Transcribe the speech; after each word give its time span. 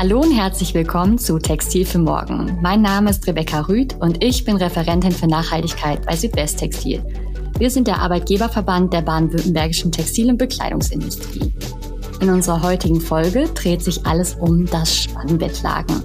Hallo 0.00 0.20
und 0.20 0.30
herzlich 0.30 0.74
willkommen 0.74 1.18
zu 1.18 1.40
Textil 1.40 1.84
für 1.84 1.98
Morgen. 1.98 2.56
Mein 2.62 2.82
Name 2.82 3.10
ist 3.10 3.26
Rebecca 3.26 3.62
Rüth 3.62 3.96
und 3.98 4.22
ich 4.22 4.44
bin 4.44 4.54
Referentin 4.54 5.10
für 5.10 5.26
Nachhaltigkeit 5.26 6.06
bei 6.06 6.14
Südwesttextil. 6.14 7.04
Wir 7.58 7.68
sind 7.68 7.88
der 7.88 7.98
Arbeitgeberverband 7.98 8.92
der 8.92 9.02
baden-württembergischen 9.02 9.90
Textil- 9.90 10.30
und 10.30 10.38
Bekleidungsindustrie. 10.38 11.52
In 12.20 12.30
unserer 12.30 12.62
heutigen 12.62 13.00
Folge 13.00 13.48
dreht 13.54 13.82
sich 13.82 14.06
alles 14.06 14.36
um 14.36 14.66
das 14.66 14.96
Spannbettlagen 14.96 16.00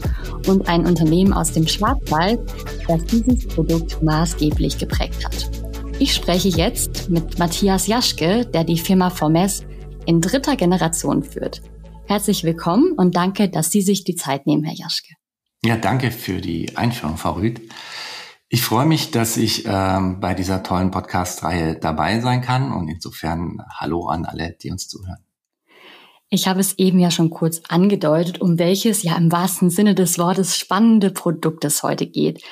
und 0.47 0.67
ein 0.67 0.87
Unternehmen 0.87 1.31
aus 1.31 1.51
dem 1.51 1.67
Schwarzwald, 1.67 2.39
das 2.87 3.05
dieses 3.05 3.47
Produkt 3.47 4.01
maßgeblich 4.01 4.79
geprägt 4.79 5.23
hat. 5.23 5.51
Ich 5.99 6.15
spreche 6.15 6.49
jetzt 6.49 7.11
mit 7.11 7.37
Matthias 7.37 7.85
Jaschke, 7.85 8.43
der 8.43 8.63
die 8.63 8.79
Firma 8.79 9.11
Formes 9.11 9.63
in 10.07 10.19
dritter 10.19 10.55
Generation 10.55 11.21
führt. 11.21 11.61
Herzlich 12.05 12.43
willkommen 12.43 12.91
und 12.93 13.15
danke, 13.15 13.49
dass 13.49 13.71
Sie 13.71 13.81
sich 13.81 14.03
die 14.03 14.15
Zeit 14.15 14.45
nehmen, 14.45 14.63
Herr 14.63 14.75
Jaschke. 14.75 15.13
Ja, 15.63 15.77
danke 15.77 16.11
für 16.11 16.41
die 16.41 16.75
Einführung, 16.75 17.17
Frau 17.17 17.33
Rüth. 17.33 17.61
Ich 18.49 18.61
freue 18.61 18.85
mich, 18.85 19.11
dass 19.11 19.37
ich 19.37 19.63
ähm, 19.65 20.19
bei 20.19 20.33
dieser 20.33 20.61
tollen 20.61 20.91
Podcast-Reihe 20.91 21.75
dabei 21.79 22.19
sein 22.19 22.41
kann 22.41 22.71
und 22.71 22.89
insofern 22.89 23.63
Hallo 23.79 24.07
an 24.07 24.25
alle, 24.25 24.55
die 24.61 24.69
uns 24.69 24.87
zuhören. 24.87 25.25
Ich 26.29 26.47
habe 26.47 26.59
es 26.59 26.77
eben 26.77 26.99
ja 26.99 27.09
schon 27.09 27.29
kurz 27.29 27.61
angedeutet, 27.69 28.41
um 28.41 28.59
welches 28.59 29.03
ja 29.03 29.15
im 29.15 29.31
wahrsten 29.31 29.69
Sinne 29.69 29.95
des 29.95 30.19
Wortes 30.19 30.57
spannende 30.57 31.09
Produkt 31.09 31.63
es 31.63 31.83
heute 31.83 32.05
geht. 32.05 32.43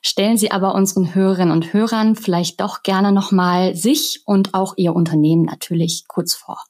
Stellen 0.00 0.36
Sie 0.36 0.50
aber 0.50 0.74
unseren 0.74 1.14
Hörerinnen 1.14 1.52
und 1.52 1.72
Hörern 1.72 2.14
vielleicht 2.14 2.60
doch 2.60 2.82
gerne 2.82 3.10
nochmal 3.10 3.74
sich 3.74 4.22
und 4.26 4.54
auch 4.54 4.74
Ihr 4.76 4.94
Unternehmen 4.94 5.44
natürlich 5.44 6.04
kurz 6.08 6.34
vor. 6.34 6.62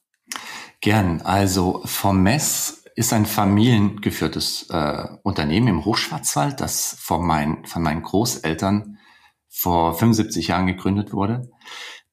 Gern. 0.83 1.23
Also 1.23 1.81
Formes 1.85 2.85
ist 2.97 3.13
ein 3.13 3.25
familiengeführtes 3.25 4.69
äh, 4.69 5.07
Unternehmen 5.23 5.69
im 5.69 5.85
Hochschwarzwald, 5.85 6.61
das 6.61 6.97
von, 6.99 7.25
mein, 7.25 7.65
von 7.67 7.83
meinen 7.83 8.03
Großeltern 8.03 8.99
vor 9.49 9.95
75 9.95 10.49
Jahren 10.49 10.67
gegründet 10.67 11.13
wurde. 11.13 11.49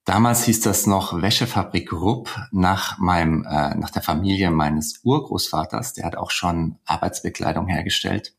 Damals 0.05 0.43
hieß 0.43 0.61
das 0.61 0.85
noch 0.85 1.19
Wäschefabrik 1.19 1.91
Rupp 1.91 2.29
nach 2.51 2.99
meinem, 2.99 3.43
äh, 3.43 3.73
nach 3.73 3.89
der 3.89 4.03
Familie 4.03 4.51
meines 4.51 4.99
Urgroßvaters. 5.03 5.93
Der 5.93 6.05
hat 6.05 6.15
auch 6.15 6.29
schon 6.29 6.77
Arbeitsbekleidung 6.85 7.67
hergestellt. 7.67 8.35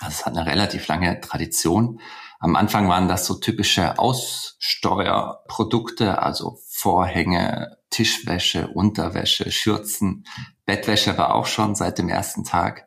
Also 0.00 0.20
es 0.20 0.24
hat 0.24 0.38
eine 0.38 0.46
relativ 0.46 0.88
lange 0.88 1.20
Tradition. 1.20 2.00
Am 2.38 2.56
Anfang 2.56 2.88
waren 2.88 3.08
das 3.08 3.26
so 3.26 3.34
typische 3.34 3.98
Aussteuerprodukte, 3.98 6.22
also 6.22 6.60
Vorhänge, 6.66 7.76
Tischwäsche, 7.90 8.68
Unterwäsche, 8.68 9.50
Schürzen, 9.50 10.24
Bettwäsche 10.64 11.18
war 11.18 11.34
auch 11.34 11.46
schon 11.46 11.74
seit 11.74 11.98
dem 11.98 12.08
ersten 12.08 12.44
Tag. 12.44 12.86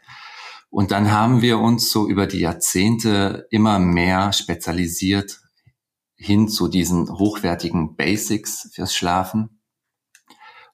Und 0.69 0.91
dann 0.91 1.11
haben 1.11 1.41
wir 1.41 1.59
uns 1.59 1.91
so 1.91 2.07
über 2.07 2.25
die 2.25 2.39
Jahrzehnte 2.39 3.47
immer 3.51 3.77
mehr 3.79 4.33
spezialisiert 4.33 5.41
hin 6.15 6.47
zu 6.47 6.67
diesen 6.67 7.09
hochwertigen 7.09 7.95
Basics 7.95 8.69
fürs 8.73 8.95
Schlafen. 8.95 9.61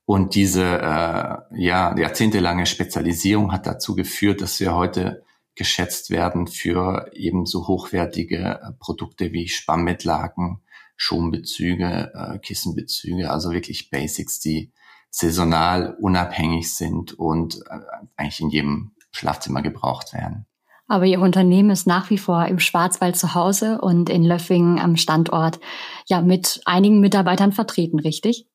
Und 0.06 0.36
diese 0.36 0.64
äh, 0.64 1.38
ja, 1.56 1.98
jahrzehntelange 1.98 2.66
Spezialisierung 2.66 3.52
hat 3.52 3.68
dazu 3.68 3.96
geführt, 3.96 4.42
dass 4.42 4.59
wir 4.59 4.74
heute 4.74 5.24
geschätzt 5.56 6.09
werden 6.09 6.48
für 6.48 7.09
ebenso 7.14 7.68
hochwertige 7.68 8.75
Produkte 8.80 9.34
wie 9.34 9.50
Spammbettlaken, 9.50 10.62
Schonbezüge, 11.00 12.12
äh, 12.14 12.40
Kissenbezüge, 12.40 13.32
also 13.32 13.52
wirklich 13.52 13.90
Basics, 13.90 14.40
die 14.42 14.74
saisonal 15.10 15.96
unabhängig 16.00 16.76
sind 16.76 17.18
und 17.18 17.56
äh, 17.70 17.80
eigentlich 18.18 18.42
in 18.42 18.50
jedem 18.50 18.92
Schlafzimmer 19.12 19.62
gebraucht 19.62 20.14
werden. 20.14 20.46
Aber 20.88 21.06
Ihr 21.06 21.22
Unternehmen 21.22 21.70
ist 21.70 21.88
nach 21.88 22.10
wie 22.10 22.18
vor 22.18 22.46
im 22.48 22.60
Schwarzwald 22.60 23.16
zu 23.16 23.34
Hause 23.34 23.80
und 23.80 24.10
in 24.10 24.24
Löffingen 24.24 24.78
am 24.78 24.98
Standort 24.98 25.60
ja 26.06 26.22
mit 26.22 26.62
einigen 26.66 27.00
Mitarbeitern 27.00 27.54
vertreten, 27.54 28.00
richtig? 28.00 28.48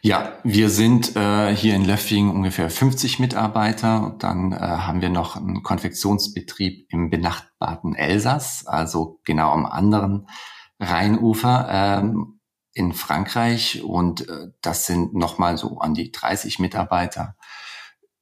Ja, 0.00 0.32
wir 0.42 0.70
sind 0.70 1.14
äh, 1.16 1.54
hier 1.54 1.74
in 1.74 1.84
Löffingen 1.84 2.34
ungefähr 2.34 2.70
50 2.70 3.18
Mitarbeiter. 3.20 4.04
Und 4.04 4.22
dann 4.22 4.52
äh, 4.52 4.56
haben 4.56 5.00
wir 5.00 5.10
noch 5.10 5.36
einen 5.36 5.62
Konfektionsbetrieb 5.62 6.86
im 6.90 7.10
benachbarten 7.10 7.94
Elsass, 7.94 8.66
also 8.66 9.20
genau 9.24 9.50
am 9.50 9.66
anderen 9.66 10.26
Rheinufer 10.80 11.68
ähm, 11.70 12.40
in 12.72 12.92
Frankreich 12.92 13.82
und 13.82 14.28
äh, 14.28 14.48
das 14.60 14.86
sind 14.86 15.14
nochmal 15.14 15.58
so 15.58 15.78
an 15.78 15.94
die 15.94 16.12
30 16.12 16.58
Mitarbeiter. 16.58 17.36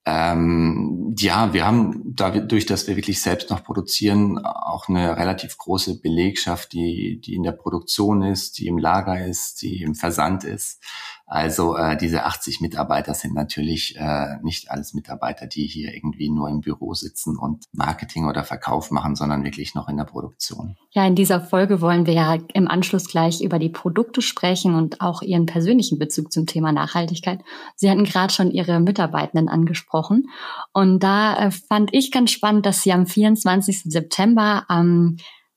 Ähm, 0.08 1.14
ja, 1.18 1.52
wir 1.52 1.66
haben 1.66 2.14
dadurch, 2.14 2.64
dass 2.64 2.86
wir 2.86 2.94
wirklich 2.94 3.20
selbst 3.20 3.50
noch 3.50 3.64
produzieren, 3.64 4.38
auch 4.38 4.88
eine 4.88 5.16
relativ 5.16 5.58
große 5.58 6.00
Belegschaft, 6.00 6.72
die, 6.72 7.20
die 7.20 7.34
in 7.34 7.42
der 7.42 7.52
Produktion 7.52 8.22
ist, 8.22 8.58
die 8.58 8.68
im 8.68 8.78
Lager 8.78 9.26
ist, 9.26 9.62
die 9.62 9.82
im 9.82 9.96
Versand 9.96 10.44
ist. 10.44 10.80
Also 11.28 11.76
äh, 11.76 11.96
diese 11.96 12.24
80 12.24 12.60
Mitarbeiter 12.60 13.12
sind 13.12 13.34
natürlich 13.34 13.96
äh, 13.98 14.36
nicht 14.42 14.70
alles 14.70 14.94
Mitarbeiter, 14.94 15.48
die 15.48 15.66
hier 15.66 15.92
irgendwie 15.92 16.30
nur 16.30 16.48
im 16.48 16.60
Büro 16.60 16.94
sitzen 16.94 17.36
und 17.36 17.64
Marketing 17.72 18.28
oder 18.28 18.44
Verkauf 18.44 18.92
machen, 18.92 19.16
sondern 19.16 19.42
wirklich 19.42 19.74
noch 19.74 19.88
in 19.88 19.96
der 19.96 20.04
Produktion. 20.04 20.76
Ja, 20.92 21.04
in 21.04 21.16
dieser 21.16 21.40
Folge 21.40 21.80
wollen 21.80 22.06
wir 22.06 22.14
ja 22.14 22.38
im 22.54 22.68
Anschluss 22.68 23.08
gleich 23.08 23.40
über 23.42 23.58
die 23.58 23.70
Produkte 23.70 24.22
sprechen 24.22 24.76
und 24.76 25.00
auch 25.00 25.20
Ihren 25.20 25.46
persönlichen 25.46 25.98
Bezug 25.98 26.30
zum 26.30 26.46
Thema 26.46 26.70
Nachhaltigkeit. 26.70 27.40
Sie 27.74 27.90
hatten 27.90 28.04
gerade 28.04 28.32
schon 28.32 28.52
Ihre 28.52 28.78
Mitarbeitenden 28.78 29.48
angesprochen. 29.48 30.28
Und 30.72 31.00
da 31.00 31.36
äh, 31.38 31.50
fand 31.50 31.92
ich 31.92 32.12
ganz 32.12 32.30
spannend, 32.30 32.66
dass 32.66 32.82
Sie 32.82 32.92
am 32.92 33.06
24. 33.06 33.82
September 33.82 34.64
ähm, 34.70 35.16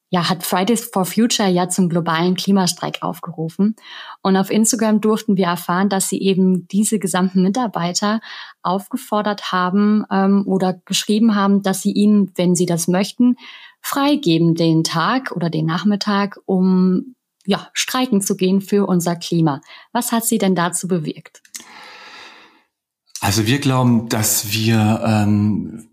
ja, 0.10 0.28
hat 0.28 0.44
Fridays 0.44 0.90
for 0.92 1.06
Future 1.06 1.50
ja 1.50 1.70
zum 1.70 1.88
globalen 1.88 2.36
Klimastreik 2.36 3.00
aufgerufen. 3.02 3.76
Und 4.24 4.38
auf 4.38 4.50
Instagram 4.50 5.02
durften 5.02 5.38
wir 5.38 5.46
erfahren, 5.46 5.90
dass 5.90 6.10
sie 6.10 6.20
eben 6.20 6.68
diese 6.68 6.98
gesamten 6.98 7.44
Mitarbeiter 7.44 8.20
aufgefordert 8.64 9.52
haben 9.52 10.06
ähm, 10.12 10.44
oder 10.48 10.74
geschrieben 10.86 11.36
haben, 11.36 11.62
dass 11.62 11.82
sie 11.82 11.92
ihnen, 11.92 12.32
wenn 12.36 12.56
sie 12.56 12.66
das 12.66 12.88
möchten, 12.88 13.36
freigeben 13.82 14.56
den 14.56 14.84
Tag 14.84 15.32
oder 15.32 15.50
den 15.50 15.66
Nachmittag, 15.66 16.40
um 16.46 17.16
ja, 17.46 17.70
streiken 17.74 18.22
zu 18.22 18.36
gehen 18.36 18.62
für 18.62 18.88
unser 18.88 19.16
Klima. 19.16 19.62
Was 19.92 20.12
hat 20.12 20.26
sie 20.26 20.40
denn 20.40 20.56
dazu 20.56 20.88
bewirkt? 20.88 21.42
Also 23.22 23.46
wir 23.46 23.60
glauben, 23.60 24.10
dass 24.10 24.52
wir 24.52 25.02
ähm, 25.06 25.90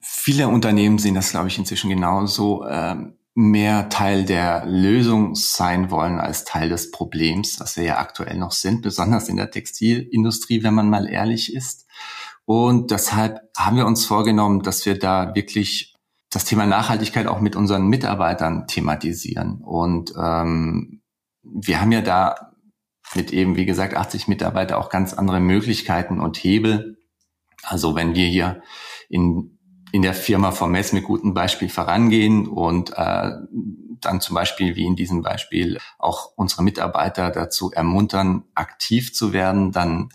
viele 0.00 0.48
Unternehmen 0.48 0.98
sehen 0.98 1.14
das, 1.14 1.30
glaube 1.30 1.48
ich, 1.48 1.58
inzwischen 1.58 1.90
genauso. 1.90 2.64
Ähm, 2.66 3.14
mehr 3.40 3.88
Teil 3.88 4.24
der 4.24 4.66
Lösung 4.66 5.34
sein 5.34 5.90
wollen 5.90 6.20
als 6.20 6.44
Teil 6.44 6.68
des 6.68 6.90
Problems, 6.90 7.58
was 7.58 7.76
wir 7.76 7.84
ja 7.84 7.98
aktuell 7.98 8.36
noch 8.36 8.52
sind, 8.52 8.82
besonders 8.82 9.28
in 9.28 9.36
der 9.36 9.50
Textilindustrie, 9.50 10.62
wenn 10.62 10.74
man 10.74 10.90
mal 10.90 11.08
ehrlich 11.08 11.54
ist. 11.54 11.86
Und 12.44 12.90
deshalb 12.90 13.40
haben 13.56 13.76
wir 13.76 13.86
uns 13.86 14.04
vorgenommen, 14.04 14.62
dass 14.62 14.84
wir 14.84 14.98
da 14.98 15.34
wirklich 15.34 15.94
das 16.30 16.44
Thema 16.44 16.66
Nachhaltigkeit 16.66 17.26
auch 17.26 17.40
mit 17.40 17.56
unseren 17.56 17.86
Mitarbeitern 17.88 18.66
thematisieren. 18.66 19.62
Und 19.62 20.12
ähm, 20.20 21.00
wir 21.42 21.80
haben 21.80 21.92
ja 21.92 22.02
da 22.02 22.52
mit 23.14 23.32
eben, 23.32 23.56
wie 23.56 23.66
gesagt, 23.66 23.94
80 23.94 24.28
Mitarbeiter 24.28 24.78
auch 24.78 24.90
ganz 24.90 25.14
andere 25.14 25.40
Möglichkeiten 25.40 26.20
und 26.20 26.36
Hebel. 26.36 26.98
Also 27.62 27.94
wenn 27.94 28.14
wir 28.14 28.26
hier 28.26 28.62
in 29.08 29.58
in 29.92 30.02
der 30.02 30.14
Firma 30.14 30.52
Formess 30.52 30.92
mit 30.92 31.04
gutem 31.04 31.34
Beispiel 31.34 31.68
vorangehen 31.68 32.46
und 32.46 32.90
äh, 32.96 33.30
dann 34.00 34.20
zum 34.20 34.34
Beispiel 34.34 34.76
wie 34.76 34.86
in 34.86 34.96
diesem 34.96 35.22
Beispiel 35.22 35.78
auch 35.98 36.32
unsere 36.36 36.62
Mitarbeiter 36.62 37.30
dazu 37.30 37.70
ermuntern, 37.70 38.44
aktiv 38.54 39.12
zu 39.14 39.32
werden, 39.32 39.72
dann 39.72 40.10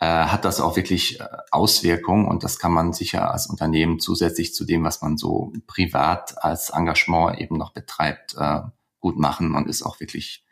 äh, 0.00 0.06
hat 0.06 0.44
das 0.44 0.60
auch 0.60 0.76
wirklich 0.76 1.20
äh, 1.20 1.24
Auswirkungen 1.50 2.26
und 2.26 2.42
das 2.42 2.58
kann 2.58 2.72
man 2.72 2.92
sicher 2.92 3.30
als 3.30 3.46
Unternehmen 3.46 4.00
zusätzlich 4.00 4.54
zu 4.54 4.64
dem, 4.64 4.82
was 4.82 5.02
man 5.02 5.16
so 5.16 5.52
privat 5.66 6.42
als 6.42 6.70
Engagement 6.70 7.38
eben 7.38 7.56
noch 7.56 7.72
betreibt, 7.72 8.34
äh, 8.38 8.62
gut 8.98 9.18
machen 9.18 9.54
und 9.54 9.68
ist 9.68 9.82
auch 9.82 10.00
wirklich 10.00 10.44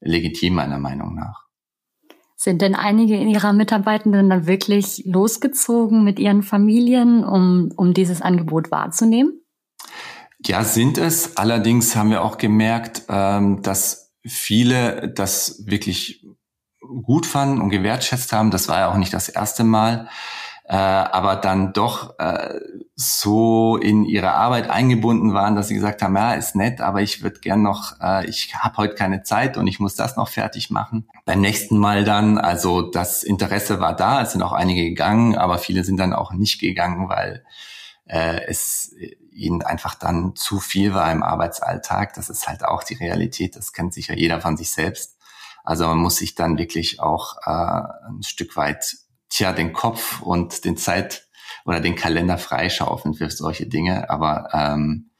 legitim 0.00 0.54
meiner 0.54 0.78
Meinung 0.78 1.14
nach. 1.14 1.45
Sind 2.36 2.60
denn 2.60 2.74
einige 2.74 3.16
Ihrer 3.16 3.54
Mitarbeitenden 3.54 4.28
dann 4.28 4.46
wirklich 4.46 5.02
losgezogen 5.06 6.04
mit 6.04 6.18
ihren 6.18 6.42
Familien, 6.42 7.24
um, 7.24 7.72
um 7.76 7.94
dieses 7.94 8.20
Angebot 8.20 8.70
wahrzunehmen? 8.70 9.40
Ja, 10.44 10.62
sind 10.62 10.98
es. 10.98 11.38
Allerdings 11.38 11.96
haben 11.96 12.10
wir 12.10 12.22
auch 12.22 12.36
gemerkt, 12.36 13.04
ähm, 13.08 13.62
dass 13.62 14.12
viele 14.22 15.12
das 15.14 15.64
wirklich 15.66 16.26
gut 17.02 17.24
fanden 17.24 17.60
und 17.60 17.70
gewertschätzt 17.70 18.32
haben. 18.32 18.50
Das 18.50 18.68
war 18.68 18.80
ja 18.80 18.90
auch 18.90 18.96
nicht 18.96 19.14
das 19.14 19.30
erste 19.30 19.64
Mal 19.64 20.08
äh, 20.68 20.74
aber 20.74 21.36
dann 21.36 21.72
doch 21.72 22.18
äh, 22.18 22.58
so 22.96 23.76
in 23.76 24.04
ihre 24.04 24.32
Arbeit 24.32 24.68
eingebunden 24.68 25.32
waren, 25.32 25.54
dass 25.54 25.68
sie 25.68 25.74
gesagt 25.74 26.02
haben, 26.02 26.16
ja, 26.16 26.34
ist 26.34 26.56
nett, 26.56 26.80
aber 26.80 27.02
ich 27.02 27.22
würde 27.22 27.38
gern 27.38 27.62
noch, 27.62 28.00
äh, 28.00 28.26
ich 28.26 28.52
habe 28.56 28.76
heute 28.78 28.96
keine 28.96 29.22
Zeit 29.22 29.56
und 29.56 29.68
ich 29.68 29.78
muss 29.78 29.94
das 29.94 30.16
noch 30.16 30.28
fertig 30.28 30.70
machen. 30.70 31.08
Beim 31.24 31.40
nächsten 31.40 31.78
Mal 31.78 32.02
dann, 32.02 32.38
also 32.38 32.82
das 32.82 33.22
Interesse 33.22 33.78
war 33.78 33.94
da, 33.94 34.22
es 34.22 34.32
sind 34.32 34.42
auch 34.42 34.52
einige 34.52 34.82
gegangen, 34.82 35.36
aber 35.36 35.58
viele 35.58 35.84
sind 35.84 35.98
dann 35.98 36.12
auch 36.12 36.32
nicht 36.32 36.60
gegangen, 36.60 37.08
weil 37.08 37.44
äh, 38.06 38.40
es 38.48 38.92
ihnen 39.30 39.62
einfach 39.62 39.94
dann 39.94 40.34
zu 40.34 40.58
viel 40.58 40.94
war 40.94 41.12
im 41.12 41.22
Arbeitsalltag. 41.22 42.14
Das 42.14 42.28
ist 42.28 42.48
halt 42.48 42.64
auch 42.64 42.82
die 42.82 42.94
Realität, 42.94 43.54
das 43.54 43.72
kennt 43.72 43.94
sicher 43.94 44.16
jeder 44.16 44.40
von 44.40 44.56
sich 44.56 44.72
selbst. 44.72 45.16
Also 45.62 45.86
man 45.86 45.98
muss 45.98 46.16
sich 46.16 46.34
dann 46.34 46.58
wirklich 46.58 46.98
auch 46.98 47.36
äh, 47.44 47.82
ein 48.08 48.22
Stück 48.22 48.56
weit 48.56 48.96
tja, 49.36 49.52
den 49.52 49.72
Kopf 49.72 50.22
und 50.22 50.64
den 50.64 50.76
Zeit 50.76 51.28
oder 51.64 51.80
den 51.80 51.94
Kalender 51.94 52.38
freischaufeln 52.38 53.14
für 53.14 53.30
solche 53.30 53.66
Dinge. 53.66 54.08
Aber 54.08 54.48
ähm, 54.52 55.10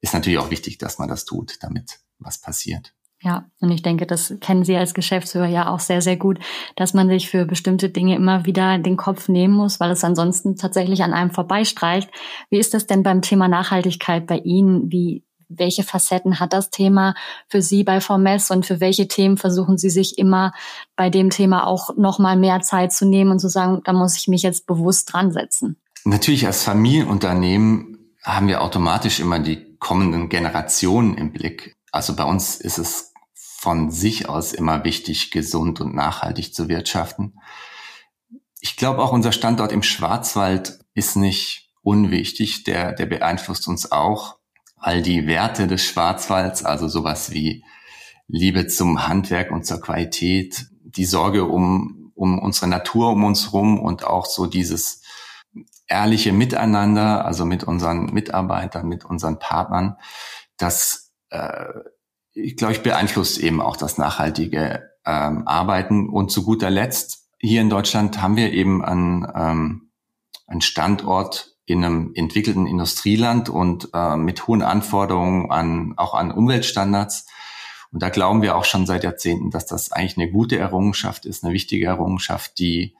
ist 0.00 0.14
natürlich 0.14 0.38
auch 0.38 0.50
wichtig, 0.50 0.78
dass 0.78 0.98
man 0.98 1.08
das 1.08 1.24
tut, 1.24 1.62
damit 1.62 2.00
was 2.18 2.40
passiert. 2.40 2.94
Ja, 3.22 3.46
und 3.60 3.70
ich 3.70 3.80
denke, 3.80 4.06
das 4.06 4.34
kennen 4.40 4.64
Sie 4.64 4.76
als 4.76 4.92
Geschäftsführer 4.92 5.46
ja 5.46 5.70
auch 5.70 5.80
sehr, 5.80 6.02
sehr 6.02 6.18
gut, 6.18 6.40
dass 6.76 6.92
man 6.92 7.08
sich 7.08 7.30
für 7.30 7.46
bestimmte 7.46 7.88
Dinge 7.88 8.16
immer 8.16 8.44
wieder 8.44 8.78
den 8.78 8.98
Kopf 8.98 9.28
nehmen 9.28 9.54
muss, 9.54 9.80
weil 9.80 9.90
es 9.92 10.04
ansonsten 10.04 10.56
tatsächlich 10.56 11.02
an 11.02 11.14
einem 11.14 11.30
vorbeistreicht. 11.30 12.10
Wie 12.50 12.58
ist 12.58 12.74
das 12.74 12.86
denn 12.86 13.02
beim 13.02 13.22
Thema 13.22 13.48
Nachhaltigkeit 13.48 14.26
bei 14.26 14.38
Ihnen? 14.38 14.92
Wie 14.92 15.24
welche 15.48 15.82
Facetten 15.82 16.40
hat 16.40 16.52
das 16.52 16.70
Thema 16.70 17.14
für 17.48 17.62
Sie 17.62 17.84
bei 17.84 18.00
Formess 18.00 18.50
und 18.50 18.66
für 18.66 18.80
welche 18.80 19.08
Themen 19.08 19.36
versuchen 19.36 19.78
Sie 19.78 19.90
sich 19.90 20.18
immer 20.18 20.52
bei 20.96 21.10
dem 21.10 21.30
Thema 21.30 21.66
auch 21.66 21.96
nochmal 21.96 22.36
mehr 22.36 22.60
Zeit 22.60 22.92
zu 22.92 23.06
nehmen 23.06 23.30
und 23.30 23.38
zu 23.38 23.48
sagen, 23.48 23.80
da 23.84 23.92
muss 23.92 24.16
ich 24.16 24.28
mich 24.28 24.42
jetzt 24.42 24.66
bewusst 24.66 25.12
dran 25.12 25.32
setzen? 25.32 25.76
Natürlich 26.04 26.46
als 26.46 26.62
Familienunternehmen 26.62 27.98
haben 28.22 28.48
wir 28.48 28.62
automatisch 28.62 29.20
immer 29.20 29.38
die 29.38 29.76
kommenden 29.78 30.28
Generationen 30.28 31.16
im 31.16 31.32
Blick. 31.32 31.76
Also 31.92 32.16
bei 32.16 32.24
uns 32.24 32.56
ist 32.56 32.78
es 32.78 33.12
von 33.34 33.90
sich 33.90 34.28
aus 34.28 34.52
immer 34.52 34.84
wichtig, 34.84 35.30
gesund 35.30 35.80
und 35.80 35.94
nachhaltig 35.94 36.54
zu 36.54 36.68
wirtschaften. 36.68 37.38
Ich 38.60 38.76
glaube 38.76 39.02
auch 39.02 39.12
unser 39.12 39.32
Standort 39.32 39.72
im 39.72 39.82
Schwarzwald 39.82 40.78
ist 40.94 41.16
nicht 41.16 41.70
unwichtig, 41.82 42.64
der, 42.64 42.92
der 42.92 43.06
beeinflusst 43.06 43.68
uns 43.68 43.92
auch 43.92 44.36
all 44.84 45.00
die 45.00 45.26
Werte 45.26 45.66
des 45.66 45.82
Schwarzwalds, 45.82 46.62
also 46.62 46.88
sowas 46.88 47.32
wie 47.32 47.64
Liebe 48.28 48.66
zum 48.66 49.08
Handwerk 49.08 49.50
und 49.50 49.64
zur 49.64 49.80
Qualität, 49.80 50.66
die 50.82 51.06
Sorge 51.06 51.46
um, 51.46 52.12
um 52.14 52.38
unsere 52.38 52.68
Natur 52.68 53.12
um 53.12 53.24
uns 53.24 53.54
rum 53.54 53.80
und 53.80 54.04
auch 54.04 54.26
so 54.26 54.44
dieses 54.44 55.02
ehrliche 55.86 56.34
Miteinander, 56.34 57.24
also 57.24 57.46
mit 57.46 57.64
unseren 57.64 58.12
Mitarbeitern, 58.12 58.86
mit 58.86 59.06
unseren 59.06 59.38
Partnern, 59.38 59.96
das, 60.58 61.14
äh, 61.30 61.64
ich 62.34 62.58
glaube, 62.58 62.74
ich 62.74 62.82
beeinflusst 62.82 63.38
eben 63.38 63.62
auch 63.62 63.78
das 63.78 63.96
nachhaltige 63.96 64.90
ähm, 65.06 65.48
Arbeiten. 65.48 66.10
Und 66.10 66.30
zu 66.30 66.44
guter 66.44 66.68
Letzt, 66.68 67.30
hier 67.38 67.62
in 67.62 67.70
Deutschland 67.70 68.20
haben 68.20 68.36
wir 68.36 68.52
eben 68.52 68.84
einen, 68.84 69.26
ähm, 69.34 69.90
einen 70.46 70.60
Standort 70.60 71.53
in 71.66 71.84
einem 71.84 72.12
entwickelten 72.14 72.66
Industrieland 72.66 73.48
und 73.48 73.88
äh, 73.94 74.16
mit 74.16 74.46
hohen 74.46 74.62
Anforderungen 74.62 75.50
an 75.50 75.94
auch 75.96 76.14
an 76.14 76.30
Umweltstandards. 76.30 77.26
Und 77.90 78.02
da 78.02 78.08
glauben 78.08 78.42
wir 78.42 78.56
auch 78.56 78.64
schon 78.64 78.86
seit 78.86 79.04
Jahrzehnten, 79.04 79.50
dass 79.50 79.66
das 79.66 79.92
eigentlich 79.92 80.18
eine 80.18 80.30
gute 80.30 80.58
Errungenschaft 80.58 81.26
ist, 81.26 81.44
eine 81.44 81.54
wichtige 81.54 81.86
Errungenschaft, 81.86 82.58
die 82.58 82.96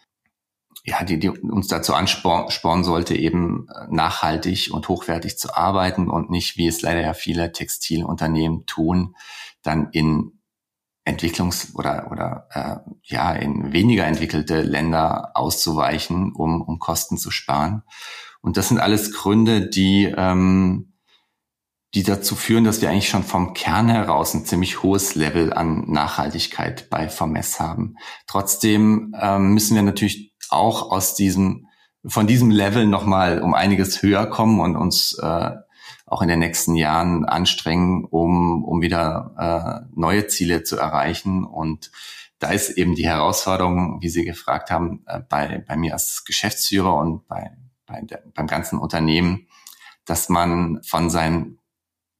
ja, 0.87 1.03
die, 1.03 1.19
die 1.19 1.31
uns 1.31 1.69
dazu 1.69 1.95
anspornen 1.95 2.85
sollte, 2.85 3.17
eben 3.17 3.69
nachhaltig 3.89 4.71
und 4.71 4.89
hochwertig 4.89 5.39
zu 5.39 5.55
arbeiten 5.57 6.11
und 6.11 6.31
nicht, 6.31 6.59
wie 6.59 6.67
es 6.67 6.83
leider 6.83 7.01
ja 7.01 7.15
viele 7.15 7.53
Textilunternehmen 7.53 8.67
tun, 8.67 9.17
dann 9.63 9.89
in 9.93 10.41
Entwicklungs- 11.07 11.75
oder, 11.75 12.11
oder 12.11 12.49
äh, 12.51 12.91
ja, 13.03 13.33
in 13.33 13.73
weniger 13.73 14.07
entwickelte 14.07 14.61
Länder 14.63 15.31
auszuweichen, 15.35 16.33
um, 16.33 16.61
um 16.61 16.79
Kosten 16.79 17.17
zu 17.17 17.31
sparen. 17.31 17.83
Und 18.45 18.59
das 18.59 18.69
sind 18.69 18.79
alles 18.79 19.11
Gründe, 19.11 19.67
die, 19.67 20.05
ähm, 20.05 20.93
die 21.95 22.03
dazu 22.03 22.37
führen, 22.37 22.65
dass 22.65 22.83
wir 22.83 22.91
eigentlich 22.91 23.09
schon 23.09 23.23
vom 23.23 23.55
Kern 23.55 23.89
heraus 23.89 24.35
ein 24.35 24.45
ziemlich 24.45 24.83
hohes 24.83 25.15
Level 25.15 25.55
an 25.55 25.91
Nachhaltigkeit 25.91 26.91
bei 26.91 27.09
Vermess 27.09 27.59
haben. 27.59 27.97
Trotzdem 28.27 29.17
ähm, 29.19 29.55
müssen 29.55 29.75
wir 29.77 29.83
natürlich 29.83 30.35
auch 30.51 30.91
aus 30.93 31.15
diesem, 31.15 31.69
von 32.05 32.27
diesem 32.27 32.51
Level 32.51 32.87
nochmal 32.87 33.41
um 33.41 33.55
einiges 33.55 34.03
höher 34.03 34.27
kommen 34.27 34.61
und 34.61 34.77
uns 34.77 35.19
äh, 35.23 35.51
auch 36.05 36.21
in 36.21 36.29
den 36.29 36.41
nächsten 36.41 36.75
Jahren 36.75 37.25
anstrengen, 37.25 38.05
um, 38.05 38.63
um 38.63 38.83
wieder 38.83 39.87
äh, 39.89 39.99
neue 39.99 40.27
Ziele 40.27 40.65
zu 40.65 40.77
erreichen. 40.77 41.45
Und 41.45 41.91
da 42.41 42.51
ist 42.51 42.77
eben 42.77 42.95
die 42.95 43.07
Herausforderung, 43.07 44.03
wie 44.03 44.11
Sie 44.11 44.27
gefragt 44.27 44.71
haben, 44.71 45.03
äh, 45.07 45.21
bei, 45.27 45.65
bei 45.67 45.79
mir 45.79 45.95
als 45.95 46.25
Geschäftsführer 46.27 46.95
und 46.95 47.27
bei, 47.27 47.51
bei 47.87 48.01
der, 48.03 48.23
beim 48.35 48.47
ganzen 48.47 48.79
Unternehmen, 48.79 49.49
dass 50.05 50.29
man 50.29 50.83
von 50.83 51.11
seinem 51.11 51.59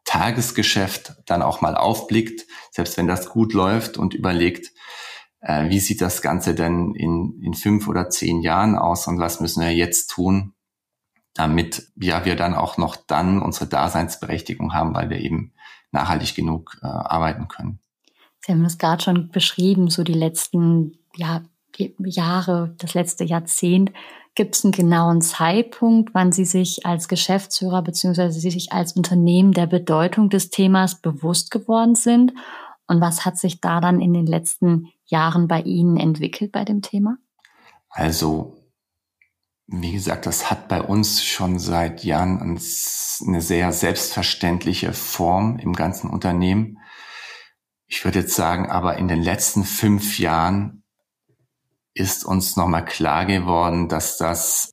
Tagesgeschäft 0.05 1.15
dann 1.27 1.43
auch 1.43 1.61
mal 1.61 1.75
aufblickt, 1.75 2.47
selbst 2.71 2.97
wenn 2.97 3.07
das 3.07 3.31
gut 3.31 3.53
läuft 3.53 3.97
und 3.97 4.15
überlegt, 4.15 4.73
äh, 5.41 5.69
wie 5.71 5.81
sieht 5.81 6.01
das 6.01 6.23
Ganze 6.23 6.55
denn 6.55 6.95
in, 6.95 7.41
in 7.43 7.55
fünf 7.55 7.89
oder 7.89 8.11
zehn 8.11 8.41
Jahren 8.41 8.77
aus 8.77 9.07
und 9.07 9.19
was 9.19 9.41
müssen 9.41 9.63
wir 9.63 9.73
jetzt 9.73 10.09
tun, 10.09 10.55
damit 11.35 11.91
ja, 11.97 12.25
wir 12.25 12.37
dann 12.37 12.55
auch 12.55 12.79
noch 12.79 12.97
dann 12.97 13.43
unsere 13.43 13.67
Daseinsberechtigung 13.67 14.73
haben, 14.73 14.95
weil 14.95 15.11
wir 15.11 15.19
eben 15.19 15.53
nachhaltig 15.91 16.35
genug 16.35 16.79
äh, 16.83 16.87
arbeiten 16.87 17.49
können. 17.49 17.81
Sie 18.41 18.53
haben 18.53 18.65
es 18.65 18.79
gerade 18.79 19.03
schon 19.03 19.31
beschrieben, 19.31 19.89
so 19.89 20.03
die 20.03 20.13
letzten 20.13 20.99
ja, 21.17 21.43
Jahre, 21.99 22.75
das 22.79 22.95
letzte 22.95 23.25
Jahrzehnt. 23.25 23.93
Gibt 24.37 24.57
es 24.57 24.65
einen 24.65 24.73
genauen 24.73 25.21
Zeitpunkt, 25.21 26.13
wann 26.13 26.33
Sie 26.33 26.45
sich 26.45 26.85
als 26.85 27.07
Geschäftsführer 27.07 27.83
beziehungsweise 27.83 28.41
Sie 28.41 28.51
sich 28.51 28.73
als 28.73 28.93
Unternehmen 28.93 29.53
der 29.53 29.67
Bedeutung 29.67 30.29
des 30.29 30.51
Themas 30.51 31.01
bewusst 31.01 31.53
geworden 31.53 31.95
sind? 31.95 32.33
Und 32.87 33.01
was 33.01 33.25
hat 33.25 33.39
sich 33.39 33.61
da 33.61 33.81
dann 33.81 34.01
in 34.01 34.13
den 34.13 34.27
letzten 34.27 34.89
Jahren 35.07 35.47
bei 35.49 35.63
Ihnen 35.63 35.97
entwickelt 35.97 36.53
bei 36.53 36.65
dem 36.65 36.83
Thema? 36.83 37.17
Also, 37.89 38.57
wie 39.67 39.93
gesagt, 39.93 40.27
das 40.27 40.51
hat 40.51 40.69
bei 40.69 40.83
uns 40.83 41.23
schon 41.23 41.59
seit 41.59 42.05
Jahren 42.05 42.41
eine 42.41 43.41
sehr 43.41 43.73
selbstverständliche 43.73 44.93
Form 44.93 45.59
im 45.59 45.75
ganzen 45.75 46.11
Unternehmen. 46.11 46.79
Ich 47.87 48.05
würde 48.05 48.21
jetzt 48.21 48.35
sagen, 48.35 48.69
aber 48.69 48.97
in 48.99 49.09
den 49.09 49.23
letzten 49.23 49.65
fünf 49.65 50.19
Jahren 50.19 50.84
ist 51.95 52.25
uns 52.25 52.57
nochmal 52.57 52.85
klar 52.85 53.25
geworden, 53.25 53.89
dass 53.89 54.19
das 54.19 54.73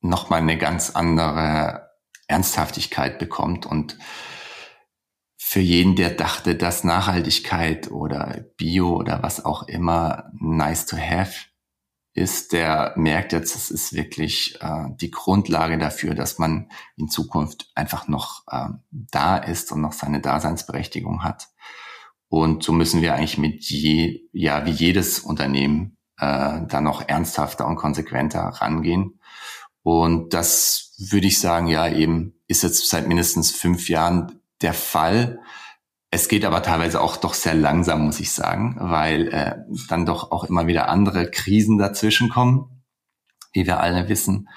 nochmal 0.00 0.40
eine 0.40 0.58
ganz 0.58 0.90
andere 0.90 1.90
Ernsthaftigkeit 2.26 3.18
bekommt 3.18 3.66
und 3.66 3.98
für 5.36 5.60
jeden, 5.60 5.94
der 5.94 6.10
dachte, 6.10 6.56
dass 6.56 6.82
Nachhaltigkeit 6.82 7.90
oder 7.90 8.44
Bio 8.56 8.96
oder 8.96 9.22
was 9.22 9.44
auch 9.44 9.68
immer 9.68 10.30
nice 10.32 10.86
to 10.86 10.96
have 10.96 11.46
ist, 12.14 12.52
der 12.52 12.94
merkt 12.96 13.32
jetzt, 13.32 13.54
es 13.54 13.70
ist 13.70 13.92
wirklich 13.92 14.56
äh, 14.60 14.86
die 15.00 15.10
Grundlage 15.10 15.78
dafür, 15.78 16.14
dass 16.14 16.38
man 16.38 16.70
in 16.96 17.08
Zukunft 17.08 17.70
einfach 17.74 18.08
noch 18.08 18.42
äh, 18.48 18.68
da 18.90 19.36
ist 19.36 19.70
und 19.72 19.80
noch 19.80 19.92
seine 19.92 20.20
Daseinsberechtigung 20.20 21.24
hat. 21.24 21.48
Und 22.28 22.62
so 22.62 22.72
müssen 22.72 23.02
wir 23.02 23.14
eigentlich 23.14 23.38
mit 23.38 23.64
je, 23.64 24.28
ja, 24.32 24.64
wie 24.64 24.70
jedes 24.70 25.20
Unternehmen 25.20 25.98
äh, 26.18 26.60
da 26.68 26.80
noch 26.80 27.08
ernsthafter 27.08 27.66
und 27.66 27.76
konsequenter 27.76 28.40
rangehen. 28.40 29.20
Und 29.82 30.32
das 30.32 30.94
würde 30.98 31.26
ich 31.26 31.40
sagen, 31.40 31.66
ja, 31.66 31.88
eben 31.88 32.34
ist 32.46 32.62
jetzt 32.62 32.88
seit 32.88 33.06
mindestens 33.06 33.50
fünf 33.50 33.88
Jahren 33.88 34.40
der 34.62 34.74
Fall. 34.74 35.40
Es 36.10 36.28
geht 36.28 36.44
aber 36.44 36.62
teilweise 36.62 37.00
auch 37.00 37.16
doch 37.16 37.34
sehr 37.34 37.54
langsam, 37.54 38.06
muss 38.06 38.20
ich 38.20 38.32
sagen, 38.32 38.76
weil 38.78 39.28
äh, 39.28 39.56
dann 39.88 40.06
doch 40.06 40.30
auch 40.30 40.44
immer 40.44 40.66
wieder 40.66 40.88
andere 40.88 41.30
Krisen 41.30 41.76
dazwischen 41.76 42.28
kommen, 42.28 42.82
wie 43.52 43.66
wir 43.66 43.80
alle 43.80 44.08
wissen. 44.08 44.48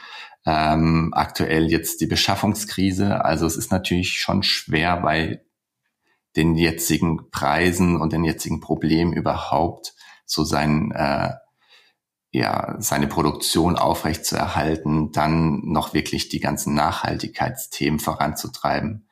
Ähm, 0.46 1.12
aktuell 1.14 1.70
jetzt 1.70 2.00
die 2.00 2.06
Beschaffungskrise. 2.06 3.26
Also 3.26 3.46
es 3.46 3.58
ist 3.58 3.72
natürlich 3.72 4.20
schon 4.20 4.44
schwer 4.44 4.98
bei 4.98 5.42
den 6.38 6.56
jetzigen 6.56 7.30
Preisen 7.32 8.00
und 8.00 8.14
den 8.14 8.24
jetzigen 8.24 8.62
Problemen 8.62 9.12
überhaupt 9.12 9.94
so 10.26 10.44
sein 10.44 10.92
äh, 10.92 11.34
ja, 12.32 12.76
seine 12.80 13.08
Produktion 13.08 13.78
aufrechtzuerhalten, 13.78 15.12
dann 15.12 15.62
noch 15.64 15.94
wirklich 15.94 16.30
die 16.30 16.40
ganzen 16.40 16.74
Nachhaltigkeitsthemen 16.76 18.00
voranzutreiben. 18.00 19.08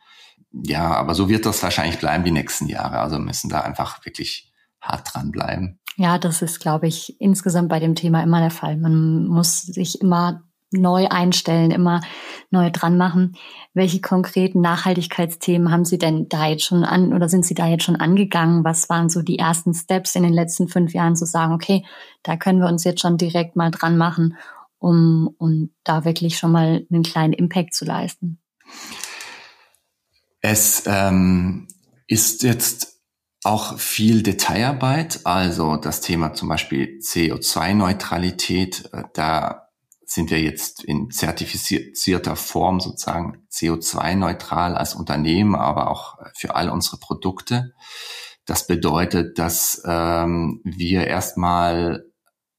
ja, 0.52 0.94
aber 0.94 1.16
so 1.16 1.30
wird 1.30 1.46
das 1.46 1.64
wahrscheinlich 1.64 2.00
bleiben 2.00 2.24
die 2.24 2.32
nächsten 2.32 2.68
Jahre. 2.68 3.00
Also 3.00 3.20
müssen 3.20 3.50
da 3.50 3.62
einfach 3.62 4.06
wirklich 4.06 4.54
hart 4.82 5.14
dran 5.14 5.32
bleiben. 5.32 5.80
Ja, 5.98 6.18
das 6.18 6.42
ist, 6.42 6.60
glaube 6.60 6.88
ich, 6.88 7.20
insgesamt 7.22 7.70
bei 7.70 7.80
dem 7.80 7.96
Thema 7.96 8.22
immer 8.22 8.42
der 8.42 8.52
Fall. 8.52 8.78
Man 8.78 9.28
muss 9.28 9.62
sich 9.62 10.02
immer 10.02 10.44
neu 10.72 11.08
einstellen, 11.08 11.72
immer 11.72 12.02
neu 12.50 12.70
dran 12.72 12.98
machen. 12.98 13.36
Welche 13.74 14.02
konkreten 14.02 14.62
Nachhaltigkeitsthemen 14.62 15.72
haben 15.72 15.86
Sie 15.86 15.98
denn 15.98 16.28
da 16.30 16.48
jetzt 16.48 16.64
schon 16.64 16.84
an 16.84 17.14
oder 17.14 17.30
sind 17.30 17.46
Sie 17.46 17.54
da 17.54 17.68
jetzt 17.68 17.84
schon 17.84 17.96
angegangen? 17.96 18.64
Was 18.64 18.90
waren 18.90 19.10
so 19.10 19.22
die 19.22 19.40
ersten 19.40 19.74
Steps 19.74 20.16
in 20.16 20.24
den 20.24 20.34
letzten 20.34 20.68
fünf 20.68 20.94
Jahren 20.94 21.16
zu 21.16 21.26
sagen, 21.26 21.54
okay, 21.54 21.86
da 22.24 22.38
können 22.38 22.60
wir 22.60 22.68
uns 22.68 22.84
jetzt 22.84 23.02
schon 23.02 23.18
direkt 23.18 23.56
mal 23.56 23.72
dran 23.72 23.98
machen, 23.98 24.38
um, 24.80 25.34
um 25.38 25.72
da 25.84 26.06
wirklich 26.06 26.38
schon 26.38 26.52
mal 26.52 26.86
einen 26.92 27.04
kleinen 27.04 27.34
Impact 27.34 27.74
zu 27.74 27.86
leisten? 27.86 28.40
Es 30.42 30.84
ähm, 30.86 31.68
ist 32.08 32.44
jetzt 32.44 32.96
auch 33.44 33.78
viel 33.78 34.24
Detailarbeit, 34.24 35.22
also 35.24 35.76
das 35.76 36.02
Thema 36.02 36.34
zum 36.34 36.50
Beispiel 36.50 37.00
CO2-Neutralität, 37.00 38.90
äh, 38.92 39.04
da 39.14 39.65
sind 40.16 40.32
wir 40.32 40.42
jetzt 40.42 40.84
in 40.84 41.12
zertifizierter 41.12 42.38
Form 42.38 42.80
sozusagen 42.80 43.46
CO2-neutral 43.52 44.76
als 44.76 44.96
Unternehmen, 44.96 45.56
aber 45.56 45.92
auch 45.92 46.18
für 46.34 46.56
all 46.56 46.70
unsere 46.70 46.98
Produkte. 46.98 47.74
Das 48.46 48.66
bedeutet, 48.66 49.38
dass 49.38 49.84
ähm, 49.86 50.62
wir 50.64 51.06
erstmal 51.06 52.06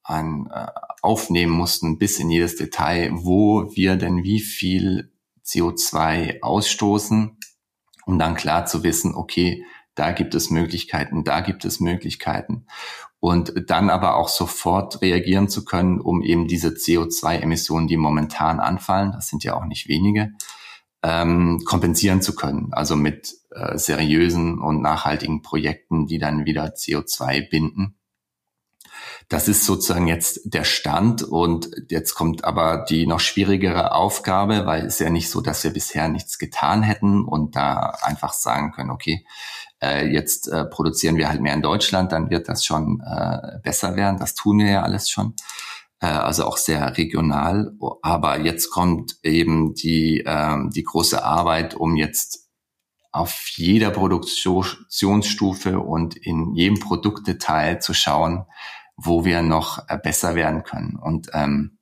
an, 0.03 0.51
äh, 0.53 0.67
aufnehmen 1.01 1.53
mussten 1.53 1.99
bis 1.99 2.19
in 2.19 2.31
jedes 2.31 2.57
Detail, 2.57 3.11
wo 3.13 3.75
wir 3.75 3.97
denn 3.97 4.23
wie 4.23 4.41
viel 4.41 5.13
CO2 5.45 6.43
ausstoßen, 6.43 7.39
um 8.05 8.19
dann 8.19 8.35
klar 8.35 8.67
zu 8.67 8.83
wissen, 8.83 9.15
okay, 9.15 9.65
da 9.95 10.13
gibt 10.13 10.35
es 10.35 10.51
Möglichkeiten, 10.51 11.25
da 11.25 11.41
gibt 11.41 11.65
es 11.65 11.81
Möglichkeiten 11.81 12.67
und 13.21 13.53
dann 13.69 13.91
aber 13.91 14.17
auch 14.17 14.29
sofort 14.29 15.01
reagieren 15.03 15.49
zu 15.49 15.65
können, 15.65 16.01
um 16.01 16.23
eben 16.23 16.49
diese 16.49 16.69
CO2-Emissionen, 16.69 17.89
die 17.89 17.97
momentan 17.97 18.61
anfallen, 18.61 19.13
das 19.13 19.29
sind 19.29 19.43
ja 19.45 19.57
auch 19.57 19.65
nicht 19.65 19.89
wenige, 19.89 20.33
ähm, 21.03 21.63
kompensieren 21.65 22.23
zu 22.23 22.35
können. 22.35 22.73
Also 22.73 22.97
mit 22.97 23.35
äh, 23.51 23.79
seriösen 23.79 24.59
und 24.59 24.83
nachhaltigen 24.83 25.43
Projekten, 25.43 26.07
die 26.07 26.19
dann 26.19 26.45
wieder 26.45 26.67
CO2 26.67 27.49
binden. 27.49 27.97
Das 29.29 29.49
ist 29.49 29.65
sozusagen 29.65 30.07
jetzt 30.07 30.41
der 30.45 30.65
Stand 30.65 31.23
und 31.23 31.71
jetzt 31.91 32.15
kommt 32.15 32.45
aber 32.45 32.85
die 32.89 33.07
noch 33.07 33.19
schwierigere 33.19 33.93
Aufgabe, 33.93 34.67
weil 34.67 34.87
es 34.87 35.01
ja 35.01 35.11
nicht 35.11 35.31
so, 35.31 35.41
dass 35.41 35.65
wir 35.65 35.73
bisher 35.73 36.09
nichts 36.09 36.39
getan 36.39 36.83
hätten 36.83 37.25
und 37.25 37.57
da 37.57 37.97
einfach 38.03 38.33
sagen 38.33 38.71
können, 38.71 38.91
okay, 38.91 39.27
äh, 39.83 40.07
jetzt 40.07 40.49
äh, 40.49 40.65
produzieren 40.65 41.17
wir 41.17 41.29
halt 41.29 41.41
mehr 41.41 41.55
in 41.55 41.63
Deutschland, 41.63 42.13
dann 42.13 42.31
wird 42.31 42.49
das 42.49 42.65
schon 42.65 43.03
äh, 43.07 43.59
besser 43.63 43.97
werden. 43.97 44.19
Das 44.19 44.35
tun 44.35 44.59
wir 44.59 44.71
ja 44.71 44.83
alles 44.83 45.11
schon. 45.11 45.35
Äh, 46.01 46.07
also 46.07 46.45
auch 46.45 46.57
sehr 46.57 46.97
regional. 46.97 47.73
Aber 48.03 48.41
jetzt 48.41 48.71
kommt 48.71 49.17
eben 49.23 49.75
die, 49.75 50.21
äh, 50.21 50.57
die 50.71 50.85
große 50.85 51.23
Arbeit, 51.23 51.75
um 51.75 51.97
jetzt 51.97 52.47
auf 53.13 53.49
jeder 53.55 53.91
Produktionsstufe 53.91 55.79
und 55.81 56.17
in 56.17 56.55
jedem 56.55 56.79
Produktdetail 56.79 57.79
zu 57.81 57.95
schauen, 57.95 58.45
wo 58.97 59.25
wir 59.25 59.43
noch 59.43 59.89
äh, 59.89 59.99
besser 59.99 60.35
werden 60.35 60.65
können. 60.65 60.97
Und 60.97 61.29
ähm, 61.33 61.76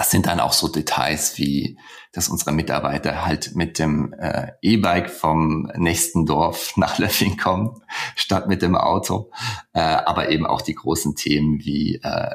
das 0.00 0.10
sind 0.10 0.24
dann 0.24 0.40
auch 0.40 0.54
so 0.54 0.66
Details 0.66 1.36
wie, 1.36 1.78
dass 2.12 2.30
unsere 2.30 2.52
Mitarbeiter 2.52 3.26
halt 3.26 3.54
mit 3.54 3.78
dem 3.78 4.14
äh, 4.14 4.52
E-Bike 4.62 5.10
vom 5.10 5.70
nächsten 5.76 6.24
Dorf 6.24 6.72
nach 6.78 6.96
Löffing 6.96 7.36
kommen, 7.36 7.82
statt 8.16 8.48
mit 8.48 8.62
dem 8.62 8.76
Auto. 8.76 9.30
Äh, 9.74 9.80
aber 9.80 10.30
eben 10.30 10.46
auch 10.46 10.62
die 10.62 10.74
großen 10.74 11.16
Themen 11.16 11.58
wie 11.60 11.96
äh, 11.96 12.30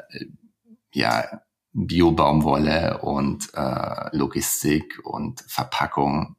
ja, 0.93 1.41
Bio-Baumwolle 1.73 2.99
und 3.01 3.51
äh, 3.55 4.15
Logistik 4.15 5.01
und 5.03 5.41
Verpackung. 5.47 6.35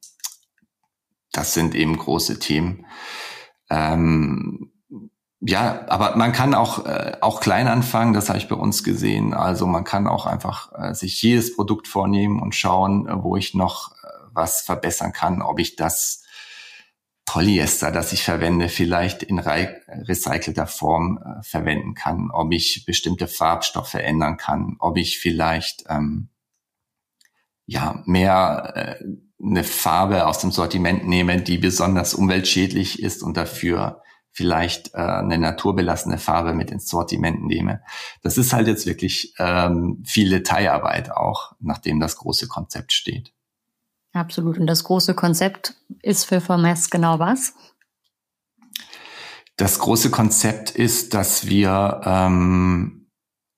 Das 1.33 1.54
sind 1.54 1.75
eben 1.75 1.99
große 1.99 2.38
Themen. 2.38 2.87
Ähm, 3.68 4.71
ja, 5.40 5.85
aber 5.88 6.16
man 6.16 6.33
kann 6.33 6.55
auch, 6.55 6.87
äh, 6.87 7.19
auch 7.21 7.40
klein 7.40 7.69
anfangen, 7.69 8.14
das 8.14 8.28
habe 8.28 8.38
ich 8.38 8.49
bei 8.49 8.57
uns 8.57 8.83
gesehen. 8.83 9.35
Also 9.35 9.66
man 9.66 9.85
kann 9.85 10.07
auch 10.07 10.25
einfach 10.25 10.73
äh, 10.75 10.95
sich 10.95 11.21
jedes 11.21 11.55
Produkt 11.55 11.88
vornehmen 11.88 12.40
und 12.40 12.55
schauen, 12.55 13.07
äh, 13.07 13.23
wo 13.23 13.37
ich 13.37 13.55
noch 13.55 13.93
äh, 13.93 14.07
was 14.33 14.62
verbessern 14.62 15.12
kann, 15.12 15.43
ob 15.43 15.59
ich 15.59 15.76
das 15.76 16.25
Polyester, 17.26 17.90
das 17.93 18.12
ich 18.12 18.23
verwende, 18.23 18.69
vielleicht 18.71 19.23
in 19.25 19.38
re 19.38 19.83
recycelter 19.88 20.66
Form 20.66 21.19
äh, 21.19 21.43
verwenden 21.43 21.95
kann, 21.95 22.31
ob 22.31 22.52
ich 22.52 22.87
bestimmte 22.87 23.28
Farbstoffe 23.28 23.95
ändern 23.95 24.38
kann, 24.38 24.76
ob 24.78 24.97
ich 24.97 25.19
vielleicht 25.19 25.85
ähm, 25.90 26.31
ja 27.66 28.02
mehr 28.07 28.73
äh, 28.75 29.05
eine 29.45 29.64
Farbe 29.64 30.26
aus 30.26 30.38
dem 30.38 30.50
Sortiment 30.50 31.07
nehme, 31.07 31.43
die 31.43 31.59
besonders 31.59 32.14
umweltschädlich 32.14 33.02
ist 33.02 33.23
und 33.23 33.37
dafür 33.37 34.02
vielleicht 34.37 34.93
äh, 34.93 34.99
eine 34.99 35.38
naturbelassene 35.38 36.19
Farbe 36.19 36.52
mit 36.52 36.71
ins 36.71 36.88
Sortiment 36.88 37.43
nehme. 37.47 37.81
Das 38.23 38.37
ist 38.37 38.52
halt 38.52 38.66
jetzt 38.66 38.85
wirklich 38.85 39.33
ähm, 39.38 40.02
viel 40.05 40.28
Detailarbeit 40.28 41.11
auch, 41.11 41.52
nachdem 41.59 42.00
das 42.00 42.16
große 42.16 42.47
Konzept 42.47 42.93
steht. 42.93 43.33
Absolut. 44.12 44.59
Und 44.59 44.66
das 44.66 44.85
große 44.85 45.14
Konzept 45.14 45.75
ist 46.02 46.25
für 46.25 46.43
Formes 46.43 46.90
genau 46.90 47.19
was? 47.19 47.55
Das 49.57 49.78
große 49.78 50.11
Konzept 50.11 50.71
ist, 50.71 51.14
dass 51.14 51.47
wir 51.47 52.02
ähm, 52.05 53.07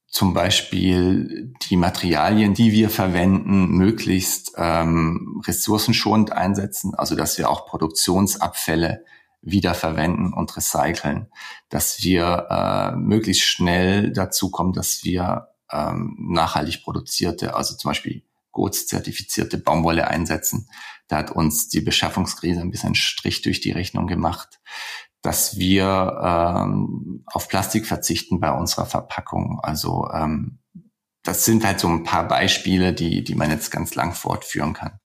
zum 0.06 0.32
Beispiel 0.32 1.52
die 1.62 1.76
Materialien, 1.76 2.54
die 2.54 2.70
wir 2.70 2.88
verwenden, 2.88 3.70
möglichst 3.70 4.52
ähm, 4.56 5.42
ressourcenschonend 5.44 6.30
einsetzen, 6.30 6.94
also 6.94 7.16
dass 7.16 7.36
wir 7.36 7.50
auch 7.50 7.66
Produktionsabfälle 7.66 9.04
wiederverwenden 9.40 10.32
und 10.32 10.56
recyceln, 10.56 11.28
dass 11.68 12.02
wir 12.02 12.46
äh, 12.50 12.96
möglichst 12.96 13.44
schnell 13.44 14.12
dazu 14.12 14.50
kommen, 14.50 14.72
dass 14.72 15.04
wir 15.04 15.48
ähm, 15.70 16.16
nachhaltig 16.18 16.82
produzierte, 16.82 17.54
also 17.54 17.76
zum 17.76 17.90
Beispiel 17.90 18.24
GOTS-zertifizierte 18.52 19.58
Baumwolle 19.58 20.08
einsetzen. 20.08 20.68
Da 21.06 21.18
hat 21.18 21.30
uns 21.30 21.68
die 21.68 21.80
Beschaffungskrise 21.80 22.60
ein 22.60 22.70
bisschen 22.70 22.94
Strich 22.94 23.42
durch 23.42 23.60
die 23.60 23.70
Rechnung 23.70 24.06
gemacht, 24.06 24.60
dass 25.22 25.58
wir 25.58 26.18
ähm, 26.22 27.24
auf 27.26 27.48
Plastik 27.48 27.86
verzichten 27.86 28.40
bei 28.40 28.52
unserer 28.52 28.86
Verpackung. 28.86 29.60
Also 29.62 30.08
ähm, 30.12 30.58
das 31.22 31.44
sind 31.44 31.64
halt 31.64 31.80
so 31.80 31.88
ein 31.88 32.04
paar 32.04 32.26
Beispiele, 32.26 32.92
die, 32.92 33.22
die 33.24 33.34
man 33.34 33.50
jetzt 33.50 33.70
ganz 33.70 33.94
lang 33.94 34.14
fortführen 34.14 34.72
kann. 34.72 34.97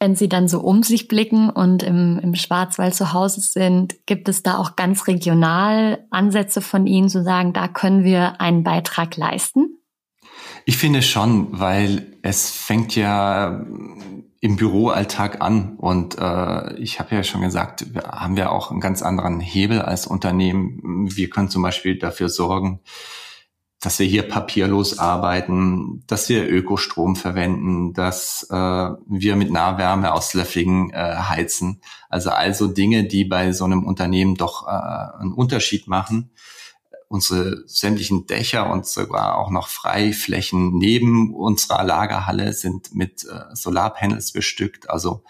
Wenn 0.00 0.14
Sie 0.14 0.28
dann 0.28 0.46
so 0.46 0.60
um 0.60 0.84
sich 0.84 1.08
blicken 1.08 1.50
und 1.50 1.82
im, 1.82 2.20
im 2.22 2.36
Schwarzwald 2.36 2.94
zu 2.94 3.12
Hause 3.12 3.40
sind, 3.40 3.96
gibt 4.06 4.28
es 4.28 4.44
da 4.44 4.58
auch 4.58 4.76
ganz 4.76 5.08
regional 5.08 6.06
Ansätze 6.10 6.60
von 6.60 6.86
Ihnen 6.86 7.08
zu 7.08 7.24
sagen, 7.24 7.52
da 7.52 7.66
können 7.66 8.04
wir 8.04 8.40
einen 8.40 8.62
Beitrag 8.62 9.16
leisten? 9.16 9.78
Ich 10.64 10.76
finde 10.76 11.02
schon, 11.02 11.58
weil 11.58 12.18
es 12.22 12.50
fängt 12.50 12.94
ja 12.94 13.64
im 14.40 14.56
Büroalltag 14.56 15.40
an 15.40 15.76
und 15.78 16.16
äh, 16.18 16.74
ich 16.74 17.00
habe 17.00 17.16
ja 17.16 17.24
schon 17.24 17.40
gesagt, 17.40 17.86
haben 18.06 18.36
wir 18.36 18.52
auch 18.52 18.70
einen 18.70 18.80
ganz 18.80 19.02
anderen 19.02 19.40
Hebel 19.40 19.82
als 19.82 20.06
Unternehmen. 20.06 21.08
Wir 21.10 21.28
können 21.28 21.48
zum 21.48 21.62
Beispiel 21.62 21.98
dafür 21.98 22.28
sorgen, 22.28 22.80
dass 23.80 24.00
wir 24.00 24.06
hier 24.06 24.28
papierlos 24.28 24.98
arbeiten, 24.98 26.02
dass 26.08 26.28
wir 26.28 26.48
Ökostrom 26.48 27.14
verwenden, 27.14 27.92
dass 27.92 28.46
äh, 28.50 28.54
wir 28.54 29.36
mit 29.36 29.52
Nahwärme 29.52 30.12
aus 30.12 30.34
Löffingen 30.34 30.90
äh, 30.90 31.16
heizen. 31.16 31.80
Also 32.08 32.30
also 32.30 32.66
Dinge, 32.66 33.04
die 33.04 33.24
bei 33.24 33.52
so 33.52 33.64
einem 33.64 33.84
Unternehmen 33.84 34.34
doch 34.34 34.66
äh, 34.66 35.20
einen 35.20 35.32
Unterschied 35.32 35.86
machen. 35.86 36.32
Unsere 37.06 37.62
sämtlichen 37.66 38.26
Dächer 38.26 38.68
und 38.70 38.84
sogar 38.84 39.38
auch 39.38 39.50
noch 39.50 39.68
Freiflächen 39.68 40.76
neben 40.76 41.32
unserer 41.32 41.84
Lagerhalle 41.84 42.52
sind 42.52 42.94
mit 42.94 43.24
äh, 43.24 43.54
Solarpanels 43.54 44.32
bestückt. 44.32 44.90
Also 44.90 45.22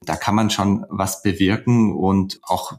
da 0.00 0.14
kann 0.14 0.36
man 0.36 0.48
schon 0.48 0.86
was 0.88 1.22
bewirken 1.22 1.92
und 1.92 2.38
auch 2.42 2.72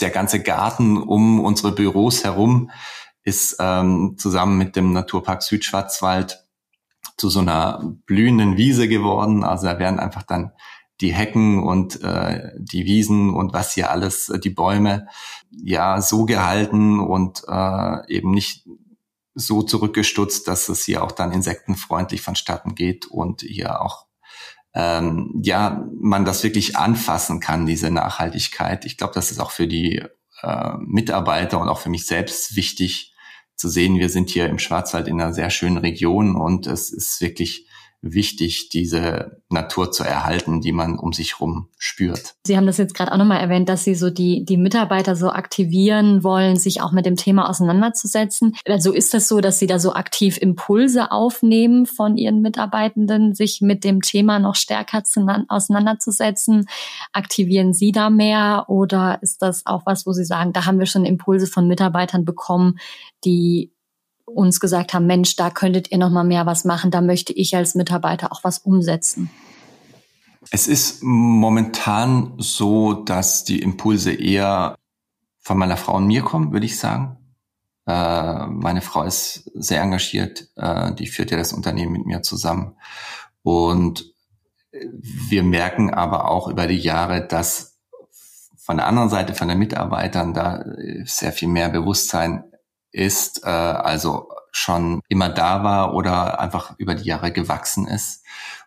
der 0.00 0.10
ganze 0.10 0.40
Garten 0.40 0.96
um 0.96 1.40
unsere 1.40 1.72
Büros 1.72 2.24
herum 2.24 2.70
ist 3.24 3.56
ähm, 3.60 4.16
zusammen 4.18 4.58
mit 4.58 4.76
dem 4.76 4.92
Naturpark 4.92 5.42
Südschwarzwald 5.42 6.44
zu 7.16 7.28
so 7.28 7.40
einer 7.40 7.94
blühenden 8.06 8.56
Wiese 8.56 8.88
geworden. 8.88 9.44
Also 9.44 9.66
da 9.66 9.78
werden 9.78 10.00
einfach 10.00 10.22
dann 10.22 10.52
die 11.00 11.12
Hecken 11.12 11.62
und 11.62 12.00
äh, 12.02 12.52
die 12.58 12.84
Wiesen 12.84 13.34
und 13.34 13.52
was 13.52 13.74
hier 13.74 13.90
alles, 13.90 14.28
äh, 14.28 14.38
die 14.38 14.50
Bäume, 14.50 15.08
ja 15.50 16.00
so 16.00 16.24
gehalten 16.24 17.00
und 17.00 17.42
äh, 17.48 18.12
eben 18.12 18.30
nicht 18.30 18.66
so 19.34 19.62
zurückgestutzt, 19.62 20.46
dass 20.46 20.68
es 20.68 20.84
hier 20.84 21.02
auch 21.02 21.12
dann 21.12 21.32
insektenfreundlich 21.32 22.22
vonstatten 22.22 22.74
geht 22.74 23.06
und 23.06 23.42
hier 23.42 23.80
auch 23.80 24.06
ähm, 24.74 25.40
ja, 25.42 25.86
man 26.00 26.24
das 26.24 26.42
wirklich 26.44 26.76
anfassen 26.76 27.40
kann, 27.40 27.66
diese 27.66 27.90
Nachhaltigkeit. 27.90 28.84
Ich 28.84 28.96
glaube, 28.96 29.12
das 29.14 29.30
ist 29.30 29.38
auch 29.38 29.50
für 29.50 29.66
die 29.66 30.02
äh, 30.42 30.72
Mitarbeiter 30.78 31.60
und 31.60 31.68
auch 31.68 31.78
für 31.78 31.90
mich 31.90 32.06
selbst 32.06 32.56
wichtig 32.56 33.11
zu 33.56 33.68
sehen. 33.68 33.98
Wir 33.98 34.08
sind 34.08 34.30
hier 34.30 34.46
im 34.48 34.58
Schwarzwald 34.58 35.08
in 35.08 35.20
einer 35.20 35.32
sehr 35.32 35.50
schönen 35.50 35.78
Region 35.78 36.36
und 36.36 36.66
es 36.66 36.92
ist 36.92 37.20
wirklich 37.20 37.68
wichtig, 38.02 38.68
diese 38.68 39.40
Natur 39.48 39.92
zu 39.92 40.02
erhalten, 40.02 40.60
die 40.60 40.72
man 40.72 40.98
um 40.98 41.12
sich 41.12 41.34
herum 41.34 41.68
spürt. 41.78 42.34
Sie 42.44 42.56
haben 42.56 42.66
das 42.66 42.76
jetzt 42.76 42.94
gerade 42.94 43.12
auch 43.12 43.16
nochmal 43.16 43.40
erwähnt, 43.40 43.68
dass 43.68 43.84
Sie 43.84 43.94
so 43.94 44.10
die, 44.10 44.44
die 44.44 44.56
Mitarbeiter 44.56 45.14
so 45.14 45.30
aktivieren 45.30 46.24
wollen, 46.24 46.56
sich 46.56 46.82
auch 46.82 46.90
mit 46.90 47.06
dem 47.06 47.14
Thema 47.14 47.48
auseinanderzusetzen. 47.48 48.56
Also 48.66 48.92
ist 48.92 49.14
das 49.14 49.28
so, 49.28 49.40
dass 49.40 49.60
Sie 49.60 49.68
da 49.68 49.78
so 49.78 49.94
aktiv 49.94 50.36
Impulse 50.36 51.12
aufnehmen 51.12 51.86
von 51.86 52.16
Ihren 52.16 52.42
Mitarbeitenden, 52.42 53.34
sich 53.34 53.60
mit 53.60 53.84
dem 53.84 54.00
Thema 54.00 54.40
noch 54.40 54.56
stärker 54.56 55.04
zu, 55.04 55.24
auseinanderzusetzen? 55.48 56.66
Aktivieren 57.12 57.72
Sie 57.72 57.92
da 57.92 58.10
mehr 58.10 58.64
oder 58.66 59.20
ist 59.22 59.42
das 59.42 59.64
auch 59.64 59.86
was, 59.86 60.06
wo 60.06 60.12
Sie 60.12 60.24
sagen, 60.24 60.52
da 60.52 60.66
haben 60.66 60.80
wir 60.80 60.86
schon 60.86 61.04
Impulse 61.04 61.46
von 61.46 61.68
Mitarbeitern 61.68 62.24
bekommen, 62.24 62.78
die 63.24 63.70
uns 64.24 64.60
gesagt 64.60 64.94
haben, 64.94 65.06
Mensch, 65.06 65.36
da 65.36 65.50
könntet 65.50 65.90
ihr 65.90 65.98
noch 65.98 66.10
mal 66.10 66.24
mehr 66.24 66.46
was 66.46 66.64
machen, 66.64 66.90
da 66.90 67.00
möchte 67.00 67.32
ich 67.32 67.56
als 67.56 67.74
Mitarbeiter 67.74 68.32
auch 68.32 68.44
was 68.44 68.58
umsetzen? 68.58 69.30
Es 70.50 70.66
ist 70.66 71.02
momentan 71.02 72.34
so, 72.38 72.92
dass 72.94 73.44
die 73.44 73.62
Impulse 73.62 74.12
eher 74.12 74.76
von 75.40 75.58
meiner 75.58 75.76
Frau 75.76 75.96
und 75.96 76.06
mir 76.06 76.22
kommen, 76.22 76.52
würde 76.52 76.66
ich 76.66 76.78
sagen. 76.78 77.16
Äh, 77.86 78.46
meine 78.46 78.80
Frau 78.80 79.02
ist 79.02 79.50
sehr 79.54 79.82
engagiert, 79.82 80.48
äh, 80.56 80.92
die 80.94 81.06
führt 81.06 81.30
ja 81.30 81.36
das 81.36 81.52
Unternehmen 81.52 81.92
mit 81.92 82.06
mir 82.06 82.22
zusammen. 82.22 82.76
Und 83.42 84.12
wir 84.70 85.42
merken 85.42 85.92
aber 85.92 86.30
auch 86.30 86.48
über 86.48 86.66
die 86.66 86.78
Jahre, 86.78 87.26
dass 87.26 87.78
von 88.56 88.76
der 88.76 88.86
anderen 88.86 89.10
Seite, 89.10 89.34
von 89.34 89.48
den 89.48 89.58
Mitarbeitern, 89.58 90.32
da 90.32 90.64
sehr 91.04 91.32
viel 91.32 91.48
mehr 91.48 91.68
Bewusstsein 91.68 92.44
ist, 92.92 93.44
äh, 93.44 93.48
also 93.48 94.28
schon 94.52 95.00
immer 95.08 95.28
da 95.28 95.64
war 95.64 95.94
oder 95.94 96.38
einfach 96.38 96.74
über 96.78 96.94
die 96.94 97.04
Jahre 97.04 97.32
gewachsen 97.32 97.86
ist. 97.88 98.24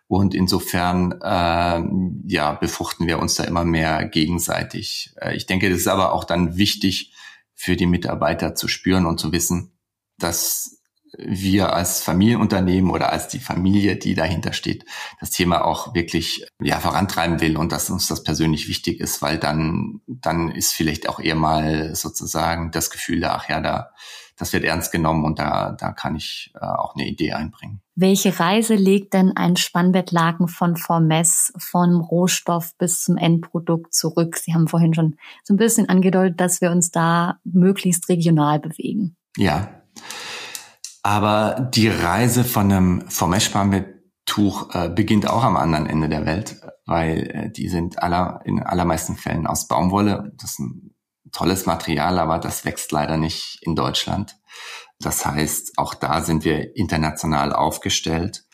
Und 0.08 0.34
insofern 0.34 1.12
äh, 1.20 1.82
ja, 2.26 2.52
befruchten 2.52 3.06
wir 3.06 3.18
uns 3.18 3.34
da 3.34 3.44
immer 3.44 3.64
mehr 3.64 4.04
gegenseitig. 4.06 5.14
Äh, 5.20 5.34
ich 5.36 5.46
denke, 5.46 5.68
das 5.70 5.80
ist 5.80 5.88
aber 5.88 6.12
auch 6.12 6.24
dann 6.24 6.56
wichtig 6.56 7.12
für 7.54 7.76
die 7.76 7.86
Mitarbeiter 7.86 8.54
zu 8.54 8.68
spüren 8.68 9.06
und 9.06 9.18
zu 9.18 9.32
wissen, 9.32 9.72
dass 10.18 10.75
wir 11.18 11.72
als 11.72 12.02
Familienunternehmen 12.02 12.90
oder 12.90 13.12
als 13.12 13.28
die 13.28 13.38
Familie, 13.38 13.96
die 13.96 14.14
dahinter 14.14 14.52
steht, 14.52 14.84
das 15.20 15.30
Thema 15.30 15.64
auch 15.64 15.94
wirklich 15.94 16.46
ja 16.60 16.80
vorantreiben 16.80 17.40
will 17.40 17.56
und 17.56 17.72
dass 17.72 17.90
uns 17.90 18.06
das 18.06 18.22
persönlich 18.22 18.68
wichtig 18.68 19.00
ist, 19.00 19.22
weil 19.22 19.38
dann 19.38 20.00
dann 20.06 20.50
ist 20.50 20.72
vielleicht 20.72 21.08
auch 21.08 21.20
eher 21.20 21.34
mal 21.34 21.94
sozusagen 21.94 22.70
das 22.70 22.90
Gefühl 22.90 23.20
da, 23.20 23.34
ach 23.34 23.48
ja, 23.48 23.60
da 23.60 23.90
das 24.38 24.52
wird 24.52 24.64
ernst 24.64 24.92
genommen 24.92 25.24
und 25.24 25.38
da 25.38 25.72
da 25.72 25.92
kann 25.92 26.16
ich 26.16 26.52
äh, 26.54 26.64
auch 26.64 26.94
eine 26.94 27.06
Idee 27.06 27.32
einbringen. 27.32 27.80
Welche 27.94 28.38
Reise 28.38 28.74
legt 28.74 29.14
denn 29.14 29.34
ein 29.34 29.56
Spannbettlaken 29.56 30.48
von 30.48 30.76
Formess 30.76 31.50
vom 31.56 32.02
Rohstoff 32.02 32.76
bis 32.76 33.02
zum 33.04 33.16
Endprodukt 33.16 33.94
zurück? 33.94 34.36
Sie 34.36 34.52
haben 34.52 34.68
vorhin 34.68 34.92
schon 34.92 35.16
so 35.42 35.54
ein 35.54 35.56
bisschen 35.56 35.88
angedeutet, 35.88 36.38
dass 36.38 36.60
wir 36.60 36.70
uns 36.70 36.90
da 36.90 37.38
möglichst 37.44 38.10
regional 38.10 38.60
bewegen. 38.60 39.16
Ja. 39.38 39.82
Aber 41.06 41.60
die 41.60 41.86
Reise 41.86 42.42
von 42.42 42.72
einem 42.72 43.08
Formeshbarmbetttuch 43.08 44.74
äh, 44.74 44.88
beginnt 44.88 45.30
auch 45.30 45.44
am 45.44 45.56
anderen 45.56 45.86
Ende 45.86 46.08
der 46.08 46.26
Welt, 46.26 46.60
weil 46.84 47.30
äh, 47.30 47.48
die 47.48 47.68
sind 47.68 48.02
aller, 48.02 48.40
in 48.44 48.60
allermeisten 48.60 49.14
Fällen 49.14 49.46
aus 49.46 49.68
Baumwolle. 49.68 50.32
Das 50.36 50.54
ist 50.54 50.58
ein 50.58 50.96
tolles 51.30 51.64
Material, 51.64 52.18
aber 52.18 52.40
das 52.40 52.64
wächst 52.64 52.90
leider 52.90 53.18
nicht 53.18 53.60
in 53.60 53.76
Deutschland. 53.76 54.36
Das 54.98 55.24
heißt, 55.24 55.78
auch 55.78 55.94
da 55.94 56.22
sind 56.22 56.44
wir 56.44 56.74
international 56.74 57.52
aufgestellt. 57.52 58.44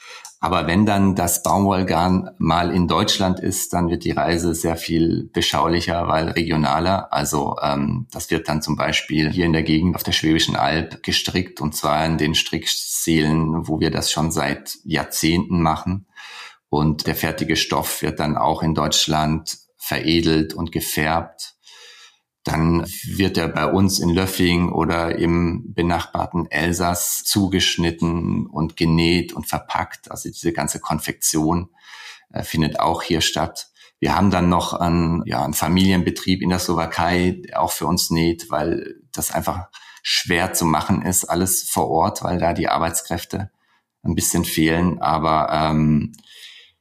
Aber 0.42 0.66
wenn 0.66 0.86
dann 0.86 1.14
das 1.14 1.44
Baumwollgarn 1.44 2.30
mal 2.38 2.74
in 2.74 2.88
Deutschland 2.88 3.38
ist, 3.38 3.72
dann 3.74 3.88
wird 3.88 4.02
die 4.02 4.10
Reise 4.10 4.56
sehr 4.56 4.74
viel 4.74 5.30
beschaulicher, 5.32 6.08
weil 6.08 6.30
regionaler. 6.30 7.12
Also 7.12 7.54
ähm, 7.62 8.08
das 8.10 8.28
wird 8.28 8.48
dann 8.48 8.60
zum 8.60 8.74
Beispiel 8.74 9.30
hier 9.30 9.46
in 9.46 9.52
der 9.52 9.62
Gegend 9.62 9.94
auf 9.94 10.02
der 10.02 10.10
Schwäbischen 10.10 10.56
Alb 10.56 11.04
gestrickt 11.04 11.60
und 11.60 11.76
zwar 11.76 12.04
in 12.04 12.18
den 12.18 12.34
Stricksälen, 12.34 13.68
wo 13.68 13.78
wir 13.78 13.92
das 13.92 14.10
schon 14.10 14.32
seit 14.32 14.78
Jahrzehnten 14.82 15.62
machen. 15.62 16.06
Und 16.68 17.06
der 17.06 17.14
fertige 17.14 17.54
Stoff 17.54 18.02
wird 18.02 18.18
dann 18.18 18.36
auch 18.36 18.64
in 18.64 18.74
Deutschland 18.74 19.58
veredelt 19.76 20.54
und 20.54 20.72
gefärbt 20.72 21.54
dann 22.44 22.84
wird 23.04 23.38
er 23.38 23.48
bei 23.48 23.66
uns 23.66 24.00
in 24.00 24.10
Löffing 24.10 24.70
oder 24.70 25.16
im 25.16 25.72
benachbarten 25.74 26.50
Elsass 26.50 27.22
zugeschnitten 27.24 28.46
und 28.46 28.76
genäht 28.76 29.32
und 29.32 29.46
verpackt. 29.46 30.10
Also 30.10 30.28
diese 30.28 30.52
ganze 30.52 30.80
Konfektion 30.80 31.68
äh, 32.32 32.42
findet 32.42 32.80
auch 32.80 33.02
hier 33.02 33.20
statt. 33.20 33.68
Wir 34.00 34.16
haben 34.16 34.32
dann 34.32 34.48
noch 34.48 34.72
einen, 34.72 35.22
ja, 35.26 35.44
einen 35.44 35.54
Familienbetrieb 35.54 36.42
in 36.42 36.48
der 36.48 36.58
Slowakei, 36.58 37.40
der 37.46 37.62
auch 37.62 37.70
für 37.70 37.86
uns 37.86 38.10
näht, 38.10 38.50
weil 38.50 38.96
das 39.12 39.30
einfach 39.30 39.68
schwer 40.02 40.52
zu 40.52 40.64
machen 40.64 41.02
ist, 41.02 41.24
alles 41.24 41.62
vor 41.62 41.88
Ort, 41.88 42.24
weil 42.24 42.38
da 42.38 42.52
die 42.52 42.68
Arbeitskräfte 42.68 43.52
ein 44.02 44.16
bisschen 44.16 44.44
fehlen. 44.44 45.00
Aber 45.00 45.48
ähm, 45.52 46.12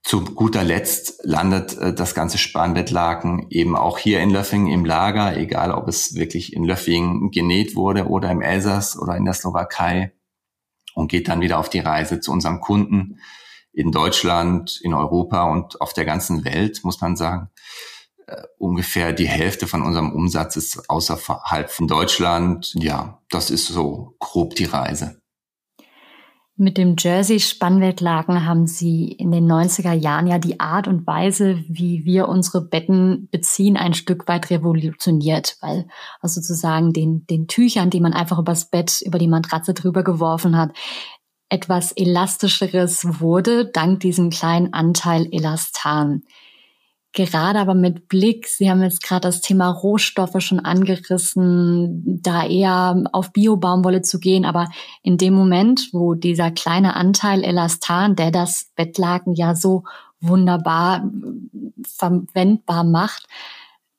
zu 0.03 0.23
guter 0.23 0.63
Letzt 0.63 1.19
landet 1.23 1.77
äh, 1.77 1.93
das 1.93 2.15
ganze 2.15 2.37
Spanbettlaken 2.37 3.47
eben 3.49 3.75
auch 3.75 3.97
hier 3.97 4.21
in 4.21 4.29
Löffing 4.29 4.67
im 4.67 4.85
Lager, 4.85 5.37
egal 5.37 5.71
ob 5.71 5.87
es 5.87 6.15
wirklich 6.15 6.53
in 6.53 6.63
Löffing 6.63 7.31
genäht 7.31 7.75
wurde 7.75 8.07
oder 8.07 8.31
im 8.31 8.41
Elsass 8.41 8.97
oder 8.97 9.15
in 9.15 9.25
der 9.25 9.33
Slowakei 9.33 10.13
und 10.95 11.09
geht 11.09 11.27
dann 11.27 11.41
wieder 11.41 11.59
auf 11.59 11.69
die 11.69 11.79
Reise 11.79 12.19
zu 12.19 12.31
unserem 12.31 12.61
Kunden 12.61 13.19
in 13.73 13.91
Deutschland, 13.91 14.79
in 14.81 14.93
Europa 14.93 15.49
und 15.49 15.79
auf 15.79 15.93
der 15.93 16.05
ganzen 16.05 16.43
Welt, 16.43 16.81
muss 16.83 16.99
man 17.01 17.15
sagen. 17.15 17.49
Uh, 18.29 18.35
ungefähr 18.59 19.13
die 19.13 19.27
Hälfte 19.27 19.67
von 19.67 19.81
unserem 19.81 20.11
Umsatz 20.11 20.55
ist 20.55 20.89
außerhalb 20.89 21.71
von 21.71 21.87
Deutschland. 21.87 22.73
Ja, 22.75 23.21
das 23.29 23.49
ist 23.49 23.67
so 23.67 24.15
grob 24.19 24.55
die 24.55 24.65
Reise. 24.65 25.20
Mit 26.61 26.77
dem 26.77 26.95
Jersey-Spannbettlaken 26.95 28.45
haben 28.45 28.67
Sie 28.67 29.07
in 29.07 29.31
den 29.31 29.51
90er 29.51 29.93
Jahren 29.93 30.27
ja 30.27 30.37
die 30.37 30.59
Art 30.59 30.87
und 30.87 31.07
Weise, 31.07 31.57
wie 31.67 32.05
wir 32.05 32.29
unsere 32.29 32.61
Betten 32.61 33.27
beziehen, 33.31 33.77
ein 33.77 33.95
Stück 33.95 34.27
weit 34.27 34.51
revolutioniert, 34.51 35.57
weil 35.61 35.87
also 36.19 36.39
sozusagen 36.39 36.93
den, 36.93 37.25
den 37.25 37.47
Tüchern, 37.47 37.89
die 37.89 37.99
man 37.99 38.13
einfach 38.13 38.37
übers 38.37 38.69
Bett, 38.69 39.01
über 39.03 39.17
die 39.17 39.27
Matratze 39.27 39.73
drüber 39.73 40.03
geworfen 40.03 40.55
hat, 40.55 40.77
etwas 41.49 41.93
elastischeres 41.93 43.19
wurde, 43.19 43.65
dank 43.65 44.01
diesem 44.01 44.29
kleinen 44.29 44.71
Anteil 44.71 45.27
Elastan. 45.31 46.21
Gerade 47.13 47.59
aber 47.59 47.73
mit 47.73 48.07
Blick, 48.07 48.47
Sie 48.47 48.69
haben 48.69 48.81
jetzt 48.81 49.03
gerade 49.03 49.27
das 49.27 49.41
Thema 49.41 49.69
Rohstoffe 49.69 50.39
schon 50.39 50.61
angerissen, 50.61 52.21
da 52.21 52.45
eher 52.45 53.03
auf 53.11 53.33
Bio-Baumwolle 53.33 54.01
zu 54.01 54.19
gehen, 54.19 54.45
aber 54.45 54.69
in 55.03 55.17
dem 55.17 55.33
Moment, 55.33 55.89
wo 55.91 56.13
dieser 56.13 56.51
kleine 56.51 56.95
Anteil 56.95 57.43
Elastan, 57.43 58.15
der 58.15 58.31
das 58.31 58.71
Bettlaken 58.75 59.33
ja 59.33 59.55
so 59.55 59.83
wunderbar 60.21 61.03
verwendbar 61.83 62.85
macht, 62.85 63.27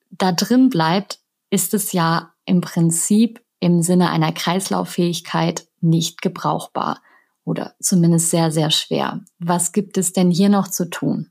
da 0.09 0.31
drin 0.31 0.69
bleibt, 0.69 1.19
ist 1.51 1.75
es 1.75 1.91
ja 1.91 2.31
im 2.45 2.61
Prinzip 2.61 3.41
im 3.59 3.83
Sinne 3.83 4.09
einer 4.09 4.31
Kreislauffähigkeit 4.31 5.67
nicht 5.81 6.21
gebrauchbar 6.21 6.99
oder 7.45 7.75
zumindest 7.79 8.31
sehr, 8.31 8.51
sehr 8.51 8.71
schwer. 8.71 9.21
Was 9.37 9.71
gibt 9.71 9.97
es 9.97 10.13
denn 10.13 10.31
hier 10.31 10.49
noch 10.49 10.67
zu 10.67 10.89
tun? 10.89 11.29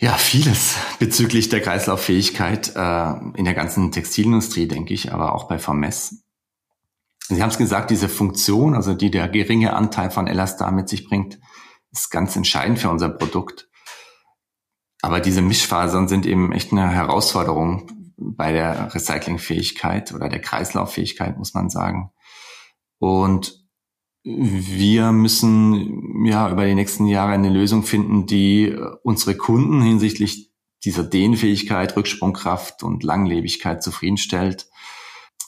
Ja, 0.00 0.12
vieles 0.12 0.76
bezüglich 1.00 1.48
der 1.48 1.60
Kreislauffähigkeit 1.60 2.72
äh, 2.76 3.12
in 3.34 3.44
der 3.44 3.54
ganzen 3.54 3.90
Textilindustrie, 3.90 4.68
denke 4.68 4.94
ich, 4.94 5.12
aber 5.12 5.34
auch 5.34 5.48
bei 5.48 5.58
Vermess. 5.58 6.22
Sie 7.26 7.42
haben 7.42 7.50
es 7.50 7.58
gesagt, 7.58 7.90
diese 7.90 8.08
Funktion, 8.08 8.74
also 8.74 8.94
die 8.94 9.10
der 9.10 9.28
geringe 9.28 9.72
Anteil 9.72 10.10
von 10.10 10.28
Elastar 10.28 10.70
mit 10.70 10.88
sich 10.88 11.08
bringt, 11.08 11.40
ist 11.90 12.10
ganz 12.10 12.36
entscheidend 12.36 12.78
für 12.78 12.90
unser 12.90 13.08
Produkt. 13.08 13.68
Aber 15.02 15.18
diese 15.18 15.42
Mischfasern 15.42 16.06
sind 16.06 16.26
eben 16.26 16.52
echt 16.52 16.70
eine 16.70 16.88
Herausforderung 16.90 18.12
bei 18.16 18.52
der 18.52 18.94
Recyclingfähigkeit 18.94 20.12
oder 20.14 20.28
der 20.28 20.40
Kreislauffähigkeit, 20.40 21.36
muss 21.38 21.54
man 21.54 21.70
sagen. 21.70 22.12
Und 22.98 23.67
wir 24.24 25.12
müssen 25.12 26.24
ja 26.26 26.50
über 26.50 26.66
die 26.66 26.74
nächsten 26.74 27.06
Jahre 27.06 27.32
eine 27.32 27.50
Lösung 27.50 27.82
finden, 27.82 28.26
die 28.26 28.64
äh, 28.68 28.96
unsere 29.02 29.36
Kunden 29.36 29.80
hinsichtlich 29.80 30.52
dieser 30.84 31.04
Dehnfähigkeit, 31.04 31.96
Rücksprungkraft 31.96 32.82
und 32.82 33.02
Langlebigkeit 33.02 33.82
zufriedenstellt. 33.82 34.68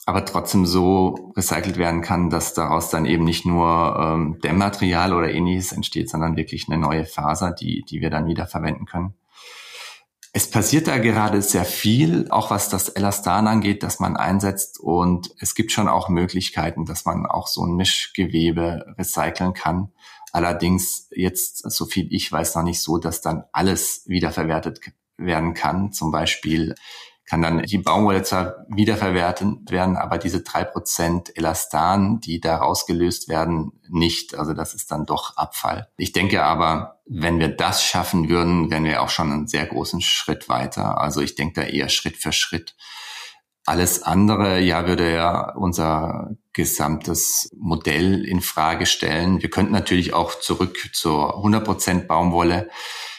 aber 0.07 0.25
trotzdem 0.25 0.67
so 0.67 1.33
recycelt 1.37 1.77
werden 1.77 2.01
kann, 2.01 2.31
dass 2.31 2.55
daraus 2.55 2.91
dann 2.91 3.05
eben 3.07 3.25
nicht 3.25 3.47
nur 3.47 3.97
ähm, 4.01 4.39
Dämmmaterial 4.43 5.13
oder 5.13 5.31
ähnliches 5.33 5.73
entsteht, 5.73 6.11
sondern 6.11 6.37
wirklich 6.37 6.69
eine 6.69 6.79
neue 6.79 7.05
Faser, 7.05 7.53
die, 7.53 7.85
die 7.89 8.01
wir 8.01 8.11
dann 8.11 8.27
wieder 8.27 8.47
verwenden 8.47 8.87
können. 8.87 9.15
Es 10.33 10.49
passiert 10.49 10.87
da 10.87 10.99
gerade 10.99 11.43
sehr 11.43 11.65
viel, 11.65 12.31
auch 12.31 12.53
was 12.53 12.69
das 12.69 12.89
Elastan 12.89 13.49
angeht, 13.49 13.83
das 13.83 13.99
man 13.99 14.17
einsetzt. 14.17 14.79
Und 14.79 15.35
es 15.41 15.57
gibt 15.57 15.73
schon 15.73 15.89
auch 15.89 16.09
Möglichkeiten, 16.09 16.85
dass 16.85 17.05
man 17.05 17.27
auch 17.27 17.49
so 17.49 17.65
ein 17.67 17.75
Mischgewebe 17.75 18.95
recyceln 18.97 19.55
kann. 19.55 19.93
Allerdings 20.33 21.09
jetzt, 21.11 21.69
so 21.69 21.85
viel 21.85 22.07
ich 22.13 22.31
weiß, 22.31 22.55
noch 22.55 22.63
nicht 22.63 22.81
so, 22.81 22.99
dass 22.99 23.21
dann 23.21 23.43
alles 23.53 24.05
wiederverwertet 24.07 24.81
werden 25.17 25.55
kann. 25.55 25.93
Zum 25.93 26.13
Beispiel 26.13 26.77
kann 27.31 27.43
dann 27.43 27.63
die 27.63 27.79
Baumwolle 27.79 28.25
zwar 28.25 28.67
wiederverwertet 28.67 29.71
werden, 29.71 29.97
aber 29.97 30.19
diese 30.19 30.43
drei 30.43 30.65
Prozent 30.65 31.31
Elastan, 31.37 32.19
die 32.19 32.41
da 32.41 32.57
rausgelöst 32.57 33.29
werden, 33.29 33.71
nicht. 33.89 34.35
Also 34.35 34.53
das 34.53 34.75
ist 34.75 34.91
dann 34.91 35.07
doch 35.07 35.37
Abfall. 35.37 35.89
Ich 35.97 36.11
denke 36.11 36.43
aber, 36.43 36.99
wenn 37.07 37.39
wir 37.39 37.47
das 37.47 37.85
schaffen 37.85 38.29
würden, 38.29 38.69
wären 38.73 38.83
wir 38.83 39.01
auch 39.01 39.11
schon 39.11 39.31
einen 39.31 39.47
sehr 39.47 39.65
großen 39.65 40.01
Schritt 40.01 40.49
weiter. 40.49 41.01
Also 41.01 41.21
ich 41.21 41.37
denke 41.37 41.61
da 41.61 41.69
eher 41.69 41.89
Schritt 41.89 42.17
für 42.17 42.33
Schritt. 42.33 42.75
Alles 43.71 44.03
andere, 44.03 44.61
ja, 44.61 44.87
würde 44.87 45.13
ja 45.13 45.55
unser 45.55 46.31
gesamtes 46.53 47.51
Modell 47.57 48.25
in 48.25 48.41
Frage 48.41 48.87
stellen. 48.87 49.41
Wir 49.43 49.51
könnten 49.51 49.73
natürlich 49.73 50.13
auch 50.13 50.39
zurück 50.39 50.91
zur 50.93 51.37
100 51.37 51.65
Prozent 51.65 52.09
Baumwolle 52.09 52.69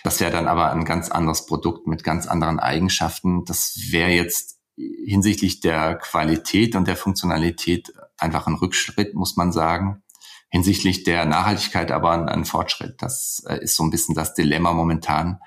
das 0.03 0.19
wäre 0.19 0.31
dann 0.31 0.47
aber 0.47 0.71
ein 0.71 0.85
ganz 0.85 1.09
anderes 1.09 1.45
Produkt 1.45 1.87
mit 1.87 2.03
ganz 2.03 2.27
anderen 2.27 2.59
Eigenschaften. 2.59 3.45
Das 3.45 3.77
wäre 3.91 4.09
jetzt 4.09 4.59
hinsichtlich 5.05 5.59
der 5.59 5.95
Qualität 5.95 6.75
und 6.75 6.87
der 6.87 6.95
Funktionalität 6.95 7.93
einfach 8.17 8.47
ein 8.47 8.55
Rückschritt, 8.55 9.13
muss 9.13 9.35
man 9.35 9.51
sagen. 9.51 10.03
Hinsichtlich 10.49 11.03
der 11.03 11.25
Nachhaltigkeit 11.25 11.91
aber 11.91 12.11
ein, 12.11 12.27
ein 12.27 12.45
Fortschritt. 12.45 13.01
Das 13.01 13.43
äh, 13.47 13.63
ist 13.63 13.75
so 13.75 13.83
ein 13.83 13.91
bisschen 13.91 14.15
das 14.15 14.33
Dilemma 14.33 14.73
momentan, 14.73 15.39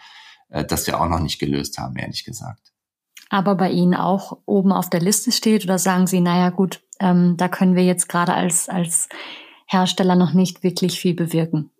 äh, 0.48 0.64
das 0.64 0.86
wir 0.86 1.00
auch 1.00 1.08
noch 1.08 1.20
nicht 1.20 1.38
gelöst 1.38 1.78
haben, 1.78 1.96
ehrlich 1.96 2.24
gesagt. 2.24 2.73
Aber 3.30 3.54
bei 3.54 3.70
Ihnen 3.70 3.94
auch 3.94 4.38
oben 4.46 4.72
auf 4.72 4.90
der 4.90 5.00
Liste 5.00 5.32
steht 5.32 5.64
oder 5.64 5.78
sagen 5.78 6.06
Sie, 6.06 6.20
naja 6.20 6.50
gut, 6.50 6.80
ähm, 7.00 7.36
da 7.36 7.48
können 7.48 7.74
wir 7.74 7.84
jetzt 7.84 8.08
gerade 8.08 8.34
als, 8.34 8.68
als 8.68 9.08
Hersteller 9.66 10.16
noch 10.16 10.32
nicht 10.32 10.62
wirklich 10.62 11.00
viel 11.00 11.14
bewirken? 11.14 11.70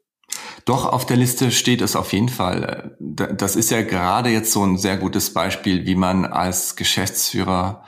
Doch, 0.65 0.87
auf 0.87 1.07
der 1.07 1.17
Liste 1.17 1.51
steht 1.51 1.83
es 1.83 1.95
auf 1.95 2.13
jeden 2.13 2.29
Fall. 2.29 2.97
Das 2.99 3.55
ist 3.55 3.71
ja 3.71 3.83
gerade 3.83 4.31
jetzt 4.31 4.53
so 4.53 4.65
ein 4.65 4.79
sehr 4.79 4.97
gutes 4.97 5.33
Beispiel, 5.33 5.87
wie 5.87 5.95
man 5.95 6.25
als 6.25 6.77
Geschäftsführer 6.77 7.85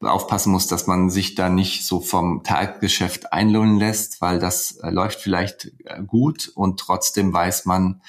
aufpassen 0.00 0.52
muss, 0.52 0.66
dass 0.68 0.86
man 0.86 1.10
sich 1.10 1.34
da 1.34 1.48
nicht 1.48 1.86
so 1.86 2.00
vom 2.00 2.44
Tagesgeschäft 2.44 3.32
einlullen 3.32 3.78
lässt, 3.78 4.20
weil 4.20 4.38
das 4.38 4.78
äh, 4.82 4.90
läuft 4.90 5.20
vielleicht 5.20 5.72
äh, 5.84 6.02
gut 6.06 6.52
und 6.54 6.78
trotzdem 6.78 7.32
weiß 7.32 7.64
man, 7.64 8.00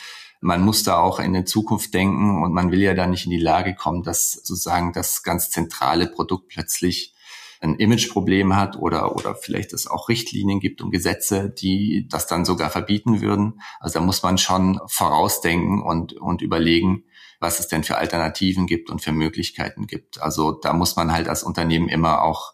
man 0.41 0.61
muss 0.61 0.83
da 0.83 0.99
auch 0.99 1.19
in 1.19 1.33
die 1.33 1.43
Zukunft 1.43 1.93
denken 1.93 2.41
und 2.43 2.53
man 2.53 2.71
will 2.71 2.81
ja 2.81 2.93
da 2.93 3.07
nicht 3.07 3.25
in 3.25 3.31
die 3.31 3.39
Lage 3.39 3.75
kommen, 3.75 4.03
dass 4.03 4.31
sozusagen 4.31 4.93
das 4.93 5.23
ganz 5.23 5.49
zentrale 5.49 6.07
Produkt 6.07 6.49
plötzlich 6.49 7.13
ein 7.61 7.75
Imageproblem 7.75 8.55
hat 8.55 8.77
oder, 8.77 9.15
oder 9.15 9.35
vielleicht 9.35 9.73
es 9.73 9.85
auch 9.85 10.07
Richtlinien 10.07 10.61
gibt 10.61 10.81
und 10.81 10.91
Gesetze, 10.91 11.49
die 11.49 12.07
das 12.09 12.25
dann 12.25 12.45
sogar 12.45 12.69
verbieten 12.69 13.19
würden. 13.19 13.61
Also 13.81 13.99
da 13.99 14.05
muss 14.05 14.23
man 14.23 14.37
schon 14.37 14.79
vorausdenken 14.87 15.81
und, 15.81 16.13
und 16.13 16.41
überlegen, 16.41 17.03
was 17.41 17.59
es 17.59 17.67
denn 17.67 17.83
für 17.83 17.97
Alternativen 17.97 18.65
gibt 18.65 18.89
und 18.89 19.01
für 19.01 19.11
Möglichkeiten 19.11 19.87
gibt. 19.87 20.21
Also 20.21 20.53
da 20.53 20.71
muss 20.71 20.95
man 20.95 21.11
halt 21.11 21.27
als 21.27 21.43
Unternehmen 21.43 21.89
immer 21.89 22.21
auch 22.21 22.53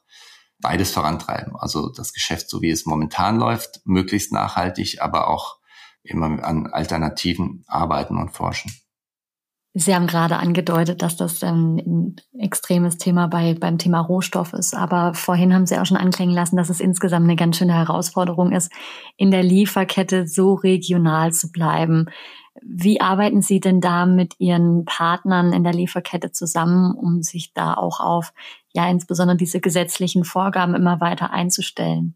beides 0.60 0.92
vorantreiben. 0.92 1.56
Also 1.56 1.90
das 1.90 2.14
Geschäft, 2.14 2.50
so 2.50 2.64
wie 2.64 2.72
es 2.72 2.88
momentan 2.88 3.38
läuft, 3.38 3.82
möglichst 3.86 4.32
nachhaltig, 4.32 5.02
aber 5.02 5.28
auch 5.28 5.58
immer 6.06 6.44
an 6.44 6.68
Alternativen 6.68 7.64
arbeiten 7.68 8.18
und 8.18 8.32
forschen. 8.32 8.72
Sie 9.78 9.94
haben 9.94 10.08
gerade 10.08 10.38
angedeutet, 10.38 11.02
dass 11.02 11.18
das 11.18 11.44
ähm, 11.44 11.76
ein 11.86 12.16
extremes 12.40 12.98
Thema 12.98 13.28
bei, 13.28 13.56
beim 13.60 13.78
Thema 13.78 14.00
Rohstoff 14.00 14.54
ist. 14.54 14.74
Aber 14.74 15.14
vorhin 15.14 15.54
haben 15.54 15.66
Sie 15.66 15.78
auch 15.78 15.86
schon 15.86 15.98
anklingen 15.98 16.34
lassen, 16.34 16.56
dass 16.56 16.70
es 16.70 16.80
insgesamt 16.80 17.26
eine 17.26 17.36
ganz 17.36 17.58
schöne 17.58 17.74
Herausforderung 17.74 18.54
ist, 18.54 18.72
in 19.18 19.32
der 19.32 19.44
Lieferkette 19.44 20.28
so 20.28 20.54
regional 20.54 21.34
zu 21.34 21.52
bleiben. 21.52 22.06
Wie 22.64 23.02
arbeiten 23.02 23.42
Sie 23.42 23.60
denn 23.60 23.82
da 23.82 24.06
mit 24.06 24.36
Ihren 24.38 24.86
Partnern 24.86 25.52
in 25.52 25.66
der 25.66 25.74
Lieferkette 25.74 26.32
zusammen, 26.32 26.96
um 26.96 27.22
sich 27.22 27.54
da 27.54 27.74
auch 27.74 28.00
auf, 28.00 28.32
ja, 28.74 28.90
insbesondere 28.90 29.36
diese 29.36 29.60
gesetzlichen 29.60 30.24
Vorgaben 30.24 30.74
immer 30.74 31.02
weiter 31.02 31.32
einzustellen? 31.32 32.16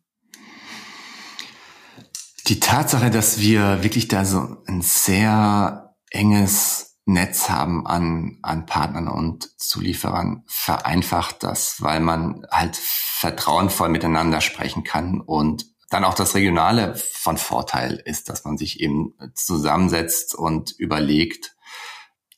Die 2.50 2.60
Tatsache, 2.60 3.12
dass 3.12 3.40
wir 3.40 3.84
wirklich 3.84 4.08
da 4.08 4.26
so 4.26 4.58
ein 4.66 4.82
sehr 4.82 5.96
enges 6.10 6.98
Netz 7.06 7.48
haben 7.48 7.86
an, 7.86 8.40
an 8.42 8.66
Partnern 8.66 9.08
und 9.08 9.52
Zulieferern 9.60 10.44
vereinfacht 10.48 11.44
das, 11.44 11.80
weil 11.84 12.00
man 12.00 12.48
halt 12.50 12.76
vertrauenvoll 12.76 13.90
miteinander 13.90 14.42
sprechen 14.42 14.84
kann 14.84 15.22
und 15.22 15.68
dann 15.92 16.04
auch 16.04 16.16
das 16.16 16.34
Regionale 16.34 16.96
von 16.96 17.38
Vorteil 17.38 18.02
ist, 18.04 18.30
dass 18.30 18.46
man 18.46 18.58
sich 18.58 18.80
eben 18.80 19.14
zusammensetzt 19.36 20.34
und 20.34 20.72
überlegt. 20.72 21.56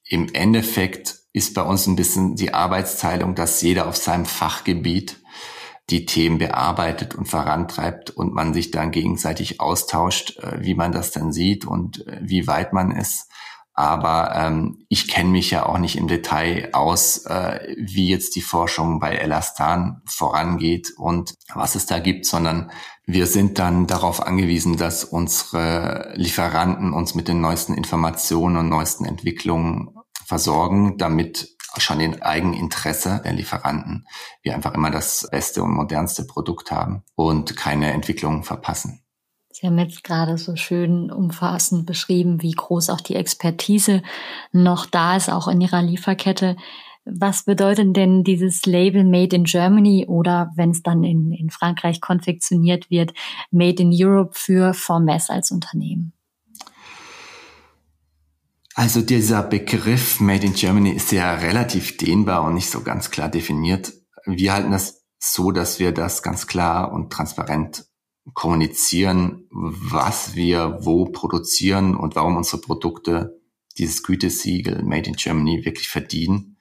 Im 0.04 0.34
Endeffekt 0.34 1.20
ist 1.32 1.54
bei 1.54 1.62
uns 1.62 1.88
ein 1.88 1.96
bisschen 1.96 2.36
die 2.36 2.54
Arbeitsteilung, 2.54 3.34
dass 3.34 3.62
jeder 3.62 3.88
auf 3.88 3.96
seinem 3.96 4.26
Fachgebiet 4.26 5.21
die 5.90 6.06
Themen 6.06 6.38
bearbeitet 6.38 7.16
und 7.16 7.26
vorantreibt 7.26 8.12
und 8.12 8.34
man 8.34 8.54
sich 8.54 8.72
dann 8.72 8.92
gegenseitig 8.92 9.60
austauscht, 9.60 10.38
äh, 10.40 10.62
wie 10.62 10.76
man 10.76 10.92
das 10.92 11.12
dann 11.12 11.34
sieht 11.34 11.66
und 11.66 12.08
äh, 12.08 12.20
wie 12.22 12.48
weit 12.48 12.74
man 12.74 12.92
ist. 12.92 13.28
Aber 13.74 14.36
ähm, 14.36 14.86
ich 14.90 15.08
kenne 15.08 15.30
mich 15.30 15.50
ja 15.50 15.66
auch 15.66 15.78
nicht 15.78 15.98
im 15.98 16.08
Detail 16.08 16.70
aus, 16.74 17.26
äh, 17.26 17.76
wie 17.78 18.10
jetzt 18.10 18.36
die 18.36 18.42
Forschung 18.42 19.00
bei 19.00 19.16
Elastan 19.16 20.02
vorangeht 20.06 20.94
und 20.98 21.34
was 21.54 21.76
es 21.76 21.86
da 21.86 22.00
gibt, 22.00 22.26
sondern 22.26 22.70
wir 23.06 23.28
sind 23.28 23.60
dann 23.60 23.88
darauf 23.88 24.22
angewiesen, 24.26 24.78
dass 24.78 25.06
unsere 25.06 26.14
Lieferanten 26.16 26.94
uns 26.94 27.16
mit 27.16 27.28
den 27.28 27.42
neuesten 27.42 27.74
Informationen 27.74 28.58
und 28.58 28.70
neuesten 28.70 29.06
Entwicklungen 29.06 29.96
versorgen, 30.26 30.98
damit 30.98 31.58
schon 31.78 32.00
in 32.00 32.22
Eigeninteresse 32.22 33.22
der 33.24 33.34
Lieferanten 33.34 34.06
wir 34.42 34.56
einfach 34.56 34.74
immer 34.74 34.92
das 34.92 35.28
beste 35.32 35.64
und 35.64 35.72
modernste 35.72 36.26
Produkt 36.26 36.72
haben 36.72 37.04
und 37.16 37.56
keine 37.56 37.92
Entwicklungen 37.92 38.44
verpassen. 38.44 39.02
Sie 39.52 39.68
haben 39.68 39.78
jetzt 39.80 40.04
gerade 40.04 40.38
so 40.38 40.56
schön 40.56 41.12
umfassend 41.12 41.86
beschrieben, 41.86 42.42
wie 42.42 42.52
groß 42.52 42.90
auch 42.90 43.02
die 43.02 43.16
Expertise 43.16 44.02
noch 44.52 44.86
da 44.86 45.18
ist, 45.18 45.30
auch 45.30 45.48
in 45.48 45.62
Ihrer 45.62 45.82
Lieferkette. 45.82 46.56
Was 47.06 47.44
bedeutet 47.44 47.96
denn 47.96 48.24
dieses 48.24 48.66
Label 48.66 49.04
Made 49.04 49.36
in 49.36 49.44
Germany 49.44 50.06
oder 50.08 50.52
wenn 50.56 50.72
es 50.72 50.84
dann 50.84 51.04
in, 51.04 51.32
in 51.32 51.50
Frankreich 51.50 52.00
konfektioniert 52.00 52.90
wird, 52.90 53.14
Made 53.50 53.82
in 53.82 53.92
Europe 53.94 54.32
für 54.34 54.74
Formes 54.74 55.30
als 55.30 55.52
Unternehmen? 55.52 56.14
Also 58.74 59.02
dieser 59.02 59.44
Begriff 59.44 60.20
Made 60.22 60.46
in 60.46 60.54
Germany 60.54 60.92
ist 60.92 61.12
ja 61.12 61.34
relativ 61.36 61.98
dehnbar 61.98 62.44
und 62.44 62.54
nicht 62.54 62.70
so 62.70 62.82
ganz 62.82 63.12
klar 63.12 63.30
definiert. 63.30 63.94
Wir 64.26 64.54
halten 64.54 64.72
das 64.72 65.04
so, 65.20 65.52
dass 65.52 65.80
wir 65.80 65.92
das 65.92 66.24
ganz 66.24 66.48
klar 66.48 66.92
und 66.92 67.12
transparent 67.12 67.86
kommunizieren, 68.34 69.48
was 69.52 70.36
wir 70.36 70.80
wo 70.82 71.06
produzieren 71.06 71.96
und 71.96 72.16
warum 72.16 72.38
unsere 72.38 72.62
Produkte 72.62 73.42
dieses 73.78 74.04
Gütesiegel 74.04 74.84
Made 74.84 75.10
in 75.10 75.16
Germany 75.16 75.66
wirklich 75.66 75.90
verdienen. 75.90 76.58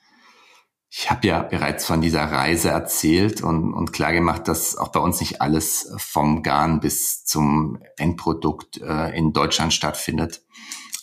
Ich 0.92 1.08
habe 1.10 1.28
ja 1.28 1.42
bereits 1.42 1.86
von 1.86 2.00
dieser 2.00 2.24
Reise 2.24 2.70
erzählt 2.70 3.42
und, 3.42 3.72
und 3.72 3.92
klar 3.92 4.12
gemacht, 4.12 4.48
dass 4.48 4.76
auch 4.76 4.88
bei 4.88 4.98
uns 4.98 5.20
nicht 5.20 5.40
alles 5.40 5.92
vom 5.98 6.42
Garn 6.42 6.80
bis 6.80 7.24
zum 7.24 7.78
Endprodukt 7.96 8.78
äh, 8.78 9.16
in 9.16 9.32
Deutschland 9.32 9.72
stattfindet. 9.72 10.42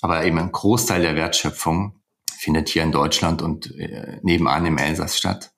Aber 0.02 0.26
eben 0.26 0.38
ein 0.38 0.52
Großteil 0.52 1.02
der 1.02 1.16
Wertschöpfung 1.16 2.02
findet 2.38 2.70
hier 2.70 2.84
in 2.84 2.92
Deutschland 2.92 3.42
und 3.42 3.76
äh, 3.76 4.20
nebenan 4.22 4.66
im 4.66 4.78
Elsass 4.78 5.18
statt. 5.18 5.52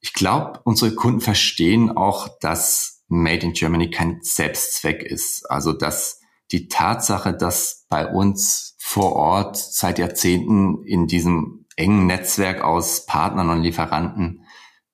Ich 0.00 0.12
glaube, 0.12 0.60
unsere 0.64 0.94
Kunden 0.94 1.20
verstehen 1.20 1.90
auch, 1.96 2.28
dass 2.40 3.02
Made 3.08 3.46
in 3.46 3.52
Germany 3.52 3.90
kein 3.90 4.18
Selbstzweck 4.22 5.02
ist. 5.02 5.50
Also 5.50 5.72
dass 5.72 6.20
die 6.52 6.68
Tatsache, 6.68 7.34
dass 7.34 7.86
bei 7.88 8.06
uns 8.06 8.76
vor 8.78 9.16
Ort 9.16 9.56
seit 9.56 9.98
Jahrzehnten 9.98 10.84
in 10.84 11.06
diesem 11.06 11.66
engen 11.76 12.06
Netzwerk 12.06 12.62
aus 12.62 13.06
Partnern 13.06 13.50
und 13.50 13.62
Lieferanten 13.62 14.44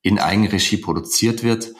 in 0.03 0.19
Eigenregie 0.19 0.79
produziert 0.79 1.43
wird, 1.43 1.75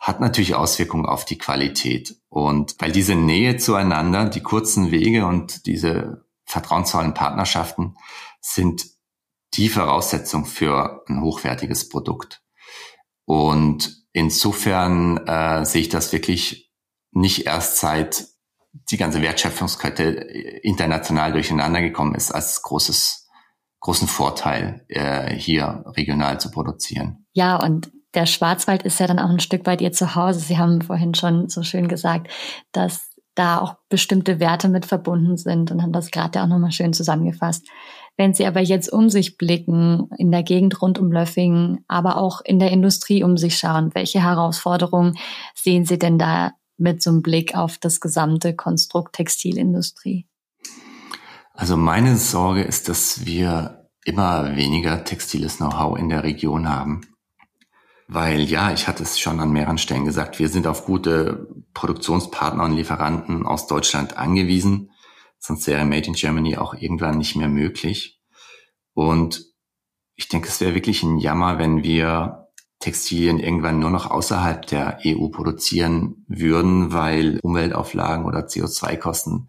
hat 0.00 0.20
natürlich 0.20 0.54
Auswirkungen 0.54 1.06
auf 1.06 1.24
die 1.24 1.38
Qualität. 1.38 2.16
Und 2.28 2.74
weil 2.78 2.90
diese 2.90 3.14
Nähe 3.14 3.58
zueinander, 3.58 4.28
die 4.28 4.42
kurzen 4.42 4.90
Wege 4.90 5.26
und 5.26 5.66
diese 5.66 6.24
vertrauensvollen 6.50 7.14
Partnerschaften 7.14 7.96
sind 8.40 8.84
die 9.54 9.68
Voraussetzung 9.68 10.44
für 10.44 11.04
ein 11.08 11.22
hochwertiges 11.22 11.88
Produkt. 11.88 12.42
Und 13.24 14.04
insofern 14.12 15.18
äh, 15.26 15.64
sehe 15.64 15.82
ich 15.82 15.88
das 15.88 16.12
wirklich 16.12 16.72
nicht 17.12 17.46
erst 17.46 17.78
seit 17.78 18.26
die 18.90 18.96
ganze 18.96 19.22
Wertschöpfungskette 19.22 20.02
international 20.62 21.32
durcheinander 21.32 21.80
gekommen 21.80 22.14
ist, 22.14 22.30
als 22.30 22.62
großes, 22.62 23.28
großen 23.80 24.08
Vorteil, 24.08 24.84
äh, 24.88 25.34
hier 25.34 25.84
regional 25.96 26.40
zu 26.40 26.50
produzieren. 26.50 27.26
Ja, 27.32 27.56
und 27.56 27.90
der 28.14 28.26
Schwarzwald 28.26 28.82
ist 28.82 28.98
ja 28.98 29.06
dann 29.06 29.18
auch 29.18 29.30
ein 29.30 29.40
Stück 29.40 29.62
bei 29.62 29.76
dir 29.76 29.92
zu 29.92 30.14
Hause. 30.14 30.40
Sie 30.40 30.58
haben 30.58 30.82
vorhin 30.82 31.14
schon 31.14 31.48
so 31.48 31.62
schön 31.62 31.88
gesagt, 31.88 32.30
dass 32.72 33.09
da 33.34 33.58
auch 33.58 33.76
bestimmte 33.88 34.40
Werte 34.40 34.68
mit 34.68 34.86
verbunden 34.86 35.36
sind 35.36 35.70
und 35.70 35.82
haben 35.82 35.92
das 35.92 36.10
gerade 36.10 36.42
auch 36.42 36.46
nochmal 36.46 36.72
schön 36.72 36.92
zusammengefasst. 36.92 37.66
Wenn 38.16 38.34
Sie 38.34 38.44
aber 38.44 38.60
jetzt 38.60 38.92
um 38.92 39.08
sich 39.08 39.38
blicken, 39.38 40.10
in 40.18 40.30
der 40.30 40.42
Gegend 40.42 40.82
rund 40.82 40.98
um 40.98 41.10
Löffingen, 41.10 41.84
aber 41.88 42.16
auch 42.16 42.40
in 42.42 42.58
der 42.58 42.70
Industrie 42.70 43.22
um 43.22 43.36
sich 43.36 43.56
schauen, 43.56 43.94
welche 43.94 44.22
Herausforderungen 44.22 45.16
sehen 45.54 45.84
Sie 45.84 45.98
denn 45.98 46.18
da 46.18 46.52
mit 46.76 47.02
so 47.02 47.10
einem 47.10 47.22
Blick 47.22 47.56
auf 47.56 47.78
das 47.78 48.00
gesamte 48.00 48.54
Konstrukt 48.54 49.14
Textilindustrie? 49.14 50.26
Also 51.54 51.76
meine 51.76 52.16
Sorge 52.16 52.62
ist, 52.62 52.88
dass 52.88 53.26
wir 53.26 53.88
immer 54.04 54.56
weniger 54.56 55.04
textiles 55.04 55.58
Know-how 55.58 55.98
in 55.98 56.08
der 56.08 56.24
Region 56.24 56.68
haben. 56.68 57.02
Weil 58.08 58.40
ja, 58.40 58.72
ich 58.72 58.88
hatte 58.88 59.02
es 59.02 59.20
schon 59.20 59.40
an 59.40 59.52
mehreren 59.52 59.78
Stellen 59.78 60.04
gesagt, 60.04 60.38
wir 60.38 60.48
sind 60.48 60.66
auf 60.66 60.84
gute 60.84 61.46
Produktionspartner 61.74 62.64
und 62.64 62.76
Lieferanten 62.76 63.46
aus 63.46 63.66
Deutschland 63.66 64.16
angewiesen. 64.16 64.90
Sonst 65.38 65.66
wäre 65.66 65.84
Made 65.84 66.06
in 66.06 66.14
Germany 66.14 66.56
auch 66.56 66.74
irgendwann 66.74 67.18
nicht 67.18 67.36
mehr 67.36 67.48
möglich. 67.48 68.20
Und 68.94 69.44
ich 70.16 70.28
denke, 70.28 70.48
es 70.48 70.60
wäre 70.60 70.74
wirklich 70.74 71.02
ein 71.02 71.18
Jammer, 71.18 71.58
wenn 71.58 71.82
wir 71.82 72.48
Textilien 72.80 73.38
irgendwann 73.38 73.78
nur 73.78 73.90
noch 73.90 74.10
außerhalb 74.10 74.66
der 74.66 74.98
EU 75.04 75.28
produzieren 75.28 76.24
würden, 76.28 76.92
weil 76.92 77.38
Umweltauflagen 77.42 78.24
oder 78.24 78.46
CO2-Kosten 78.46 79.48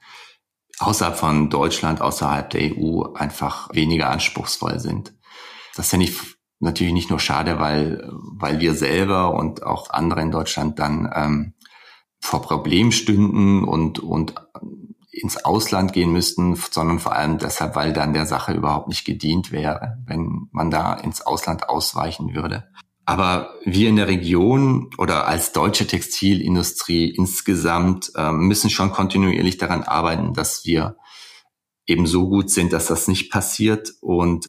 außerhalb 0.80 1.18
von 1.18 1.50
Deutschland, 1.50 2.02
außerhalb 2.02 2.50
der 2.50 2.76
EU 2.76 3.04
einfach 3.14 3.70
weniger 3.74 4.10
anspruchsvoll 4.10 4.80
sind. 4.80 5.14
Das 5.76 5.90
finde 5.90 6.08
ich 6.08 6.20
natürlich 6.60 6.94
nicht 6.94 7.10
nur 7.10 7.20
schade, 7.20 7.60
weil, 7.60 8.10
weil 8.12 8.60
wir 8.60 8.76
selber 8.76 9.34
und 9.34 9.64
auch 9.64 9.90
andere 9.90 10.22
in 10.22 10.32
Deutschland 10.32 10.80
dann 10.80 11.12
ähm, 11.14 11.54
vor 12.22 12.42
Problemen 12.42 12.92
stünden 12.92 13.64
und, 13.64 14.00
und 14.00 14.36
ins 15.12 15.44
Ausland 15.44 15.92
gehen 15.92 16.14
müssten, 16.14 16.56
sondern 16.56 17.00
vor 17.00 17.14
allem 17.14 17.38
deshalb, 17.38 17.76
weil 17.76 17.92
dann 17.92 18.14
der 18.14 18.26
Sache 18.26 18.54
überhaupt 18.54 18.88
nicht 18.88 19.04
gedient 19.06 19.52
wäre, 19.52 19.98
wenn 20.06 20.48
man 20.52 20.72
da 20.72 20.94
ins 20.94 21.22
Ausland 21.22 21.68
ausweichen 21.68 22.34
würde. 22.34 22.70
Aber 23.06 23.56
wir 23.66 23.90
in 23.90 23.98
der 23.98 24.08
Region 24.08 24.92
oder 24.98 25.28
als 25.28 25.52
deutsche 25.52 25.88
Textilindustrie 25.88 27.10
insgesamt 27.10 28.12
äh, 28.16 28.32
müssen 28.32 28.70
schon 28.70 28.92
kontinuierlich 28.92 29.58
daran 29.58 29.84
arbeiten, 29.84 30.34
dass 30.34 30.66
wir 30.66 30.96
eben 31.86 32.06
so 32.08 32.30
gut 32.30 32.50
sind, 32.50 32.72
dass 32.72 32.86
das 32.86 33.08
nicht 33.08 33.32
passiert 33.32 33.92
und 34.00 34.48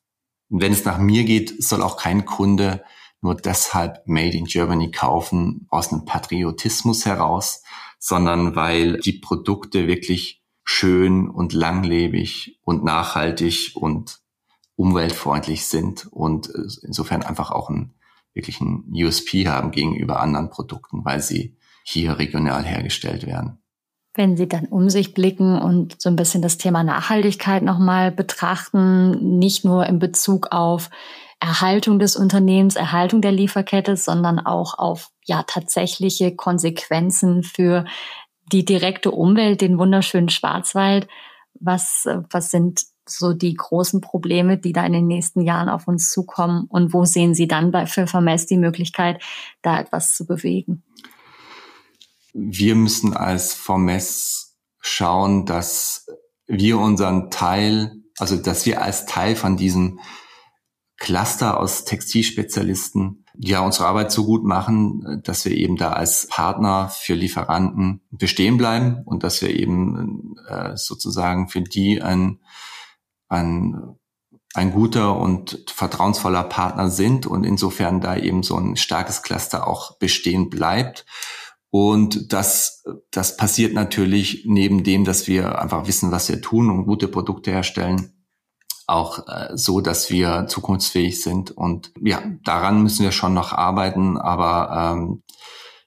wenn 0.49 0.73
es 0.73 0.85
nach 0.85 0.99
mir 0.99 1.25
geht, 1.25 1.63
soll 1.63 1.83
auch 1.83 1.97
kein 1.97 2.27
Kunde 2.27 2.85
nur 3.23 3.37
deshalb 3.37 4.07
Made 4.07 4.37
in 4.37 4.45
Germany 4.45 4.91
kaufen 4.91 5.67
aus 5.71 5.93
einem 5.93 6.05
Patriotismus 6.05 7.07
heraus, 7.07 7.63
sondern 7.99 8.57
weil 8.57 8.99
die 8.99 9.13
Produkte 9.13 9.87
wirklich 9.87 10.43
schön 10.65 11.31
und 11.31 11.53
langlebig 11.53 12.59
und 12.63 12.85
nachhaltig 12.85 13.73
und 13.75 14.21
umweltfreundlich 14.75 15.67
sind 15.67 16.07
und 16.11 16.51
insofern 16.83 17.23
einfach 17.23 17.53
auch 17.53 17.71
einen 17.71 17.95
wirklichen 18.35 18.85
USP 18.93 19.47
haben 19.47 19.71
gegenüber 19.71 20.21
anderen 20.21 20.51
Produkten, 20.51 21.05
weil 21.05 21.21
sie 21.21 21.57
hier 21.85 22.19
regional 22.19 22.65
hergestellt 22.65 23.27
werden. 23.27 23.59
Wenn 24.15 24.37
Sie 24.37 24.47
dann 24.47 24.67
um 24.67 24.91
sich 24.91 25.15
blicken 25.15 25.59
und 25.59 26.01
so 26.01 26.11
ein 26.11 26.17
bisschen 26.17 26.43
das 26.43 26.59
Thema 26.59 26.85
Nachhaltigkeit 26.85 27.63
nochmal 27.63 28.13
betrachten, 28.13 29.39
nicht 29.39 29.65
nur 29.65 29.87
in 29.87 29.99
Bezug 29.99 30.49
auf 30.51 30.91
Erhaltung 31.43 31.99
des 31.99 32.17
Unternehmens, 32.17 32.77
Erhaltung 32.77 33.21
der 33.21 33.33
Lieferkette, 33.33 33.97
sondern 33.97 34.39
auch 34.39 34.79
auf 34.79 35.11
ja 35.25 35.43
tatsächliche 35.43 36.35
Konsequenzen 36.35 37.43
für 37.43 37.85
die 38.53 38.65
direkte 38.65 39.11
Umwelt, 39.11 39.61
den 39.61 39.79
wunderschönen 39.79 40.29
Schwarzwald. 40.29 41.09
Was, 41.55 42.07
was 42.31 42.51
sind 42.51 42.85
so 43.07 43.33
die 43.33 43.55
großen 43.55 44.01
Probleme, 44.01 44.59
die 44.59 44.73
da 44.73 44.87
in 44.87 44.93
den 44.93 45.07
nächsten 45.07 45.43
Jahren 45.43 45.69
auf 45.69 45.89
uns 45.89 46.11
zukommen? 46.11 46.67
Und 46.69 46.95
wo 46.95 47.05
sehen 47.05 47.35
Sie 47.35 47.49
dann 47.49 47.73
bei, 47.73 47.87
für 47.87 48.07
Vermess 48.07 48.47
die 48.47 48.57
Möglichkeit, 48.57 49.23
da 49.63 49.81
etwas 49.81 50.15
zu 50.15 50.27
bewegen? 50.27 50.83
wir 52.33 52.75
müssen 52.75 53.15
als 53.15 53.55
Formess 53.55 54.57
schauen, 54.81 55.47
dass 55.47 56.07
wir 56.47 56.79
unseren 56.79 57.31
Teil, 57.31 57.93
also 58.19 58.37
dass 58.37 58.67
wir 58.67 58.83
als 58.83 59.07
Teil 59.07 59.37
von 59.37 59.57
diesem 59.57 60.01
Cluster 61.03 61.59
aus 61.59 61.85
Textilspezialisten 61.85 63.25
ja 63.37 63.61
unsere 63.61 63.89
Arbeit 63.89 64.13
so 64.13 64.25
gut 64.25 64.45
machen, 64.45 65.21
dass 65.25 65.45
wir 65.45 65.51
eben 65.51 65.77
da 65.77 65.93
als 65.93 66.29
Partner 66.29 66.91
für 66.91 67.15
Lieferanten 67.15 68.03
bestehen 68.13 68.57
bleiben 68.57 69.03
und 69.05 69.25
dass 69.25 69.43
wir 69.43 69.51
eben 69.51 70.37
äh, 70.47 70.77
sozusagen 70.77 71.49
für 71.49 71.61
die 71.61 72.01
ein, 72.01 72.39
ein, 73.29 73.97
ein 74.55 74.71
guter 74.71 75.17
und 75.19 75.65
vertrauensvoller 75.75 76.45
Partner 76.45 76.89
sind 76.89 77.27
und 77.27 77.43
insofern 77.43 78.01
da 78.01 78.17
eben 78.17 78.45
so 78.45 78.57
ein 78.57 78.77
starkes 78.77 79.23
Cluster 79.23 79.67
auch 79.67 79.99
bestehen 79.99 80.51
bleibt. 80.51 81.05
Und 81.69 82.33
das, 82.33 82.85
das 83.11 83.37
passiert 83.37 83.75
natürlich 83.75 84.45
neben 84.47 84.85
dem, 84.85 85.05
dass 85.05 85.27
wir 85.27 85.61
einfach 85.61 85.89
wissen, 85.89 86.13
was 86.13 86.29
wir 86.29 86.41
tun 86.41 86.71
und 86.71 86.85
gute 86.85 87.09
Produkte 87.09 87.51
herstellen, 87.51 88.22
auch 88.87 89.27
äh, 89.29 89.51
so, 89.55 89.81
dass 89.81 90.11
wir 90.11 90.47
zukunftsfähig 90.49 91.23
sind. 91.23 91.51
Und 91.51 91.93
ja, 92.01 92.23
daran 92.45 92.83
müssen 92.83 93.05
wir 93.05 93.13
schon 93.13 93.35
noch 93.35 93.53
arbeiten, 93.53 94.19
aber 94.19 94.95
ähm, 94.95 95.23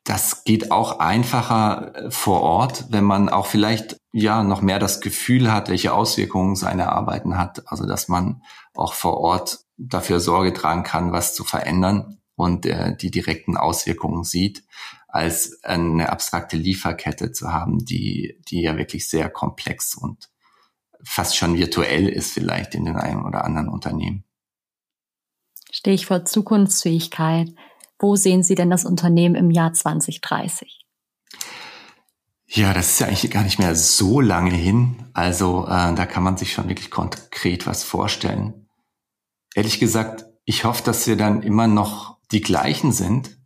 das 0.03 0.43
geht 0.43 0.71
auch 0.71 0.99
einfacher 0.99 1.95
äh, 1.95 2.12
vor 2.12 2.41
Ort, 2.41 2.86
wenn 2.89 3.03
man 3.03 3.29
auch 3.29 3.47
vielleicht 3.47 3.97
ja 4.13 4.43
noch 4.43 4.62
mehr 4.62 4.79
das 4.79 5.01
Gefühl 5.01 5.51
hat, 5.51 5.69
welche 5.69 5.93
Auswirkungen 5.93 6.55
seine 6.55 6.91
Arbeiten 6.91 7.38
hat. 7.38 7.63
Also 7.67 7.86
dass 7.86 8.08
man 8.08 8.41
auch 8.73 8.93
vor 8.93 9.17
Ort 9.17 9.60
dafür 9.77 10.19
Sorge 10.19 10.53
tragen 10.53 10.84
kann, 10.84 11.12
was 11.12 11.34
zu 11.34 11.43
verändern 11.43 12.19
und 12.36 12.65
äh, 12.65 12.95
die 12.95 13.12
direkten 13.12 13.58
Auswirkungen 13.58 14.23
sieht 14.23 14.63
als 15.08 15.63
eine 15.63 16.10
abstrakte 16.10 16.58
Lieferkette 16.58 17.31
zu 17.31 17.53
haben, 17.53 17.86
die, 17.86 18.41
die 18.49 18.62
ja 18.62 18.77
wirklich 18.77 19.10
sehr 19.10 19.29
komplex 19.29 19.95
und 19.95 20.29
fast 21.03 21.38
schon 21.38 21.58
virtuell 21.58 22.08
ist 22.08 22.31
vielleicht 22.31 22.75
in 22.75 22.86
den 22.86 22.95
einen 22.95 23.25
oder 23.25 23.43
anderen 23.45 23.69
Unternehmen. 23.69 24.23
Stichwort 25.71 26.27
Zukunftsfähigkeit. 26.27 27.49
Wo 27.99 28.15
sehen 28.15 28.43
Sie 28.43 28.55
denn 28.55 28.69
das 28.69 28.86
Unternehmen 28.86 29.36
im 29.36 29.51
Jahr 29.51 29.73
2030? 29.73 30.86
Ja, 32.47 32.73
das 32.73 32.91
ist 32.91 32.99
ja 32.99 33.08
eigentlich 33.08 33.31
gar 33.31 33.43
nicht 33.43 33.60
mehr 33.60 33.75
so 33.75 34.21
lange 34.21 34.53
hin. 34.53 35.10
Also 35.13 35.65
äh, 35.65 35.93
da 35.95 36.05
kann 36.05 36.23
man 36.23 36.38
sich 36.38 36.53
schon 36.53 36.69
wirklich 36.69 36.91
konkret 36.91 37.65
was 37.65 37.84
vorstellen. 37.84 38.67
Ehrlich 39.55 39.79
gesagt, 39.79 40.25
ich 40.45 40.63
hoffe, 40.63 40.84
dass 40.84 41.08
wir 41.08 41.17
dann 41.17 41.41
immer 41.41 41.67
noch 41.67 42.17
die 42.31 42.41
gleichen 42.41 42.91
sind, 42.91 43.38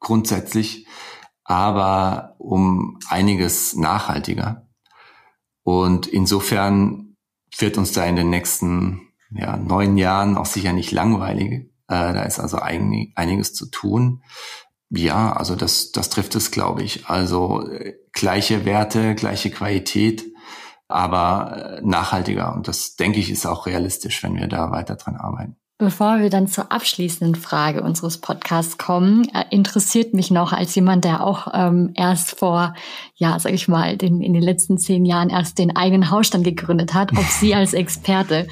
grundsätzlich, 0.00 0.86
aber 1.44 2.36
um 2.38 2.98
einiges 3.08 3.74
nachhaltiger. 3.74 4.67
Und 5.68 6.06
insofern 6.06 7.14
wird 7.58 7.76
uns 7.76 7.92
da 7.92 8.06
in 8.06 8.16
den 8.16 8.30
nächsten 8.30 9.12
ja, 9.30 9.58
neun 9.58 9.98
Jahren 9.98 10.38
auch 10.38 10.46
sicher 10.46 10.72
nicht 10.72 10.92
langweilig. 10.92 11.70
Äh, 11.88 12.14
da 12.14 12.22
ist 12.22 12.40
also 12.40 12.56
einig, 12.56 13.12
einiges 13.16 13.52
zu 13.52 13.66
tun. 13.66 14.22
Ja, 14.88 15.34
also 15.34 15.56
das, 15.56 15.92
das 15.92 16.08
trifft 16.08 16.34
es, 16.36 16.52
glaube 16.52 16.84
ich. 16.84 17.06
Also 17.08 17.68
äh, 17.68 17.96
gleiche 18.12 18.64
Werte, 18.64 19.14
gleiche 19.14 19.50
Qualität, 19.50 20.24
aber 20.88 21.76
äh, 21.76 21.82
nachhaltiger. 21.82 22.54
Und 22.54 22.66
das, 22.66 22.96
denke 22.96 23.18
ich, 23.18 23.30
ist 23.30 23.44
auch 23.44 23.66
realistisch, 23.66 24.22
wenn 24.22 24.36
wir 24.36 24.46
da 24.46 24.70
weiter 24.70 24.96
dran 24.96 25.16
arbeiten. 25.16 25.56
Bevor 25.80 26.18
wir 26.18 26.28
dann 26.28 26.48
zur 26.48 26.72
abschließenden 26.72 27.36
Frage 27.36 27.82
unseres 27.82 28.18
Podcasts 28.18 28.78
kommen, 28.78 29.28
äh, 29.32 29.44
interessiert 29.50 30.12
mich 30.12 30.28
noch 30.28 30.52
als 30.52 30.74
jemand, 30.74 31.04
der 31.04 31.24
auch 31.24 31.46
ähm, 31.54 31.92
erst 31.94 32.36
vor, 32.36 32.74
ja, 33.14 33.38
sag 33.38 33.52
ich 33.52 33.68
mal, 33.68 33.96
den, 33.96 34.20
in 34.20 34.32
den 34.32 34.42
letzten 34.42 34.78
zehn 34.78 35.04
Jahren 35.04 35.30
erst 35.30 35.56
den 35.56 35.76
eigenen 35.76 36.10
Hausstand 36.10 36.42
gegründet 36.42 36.94
hat, 36.94 37.12
ob 37.12 37.22
Sie 37.22 37.54
als 37.54 37.74
Experte 37.74 38.48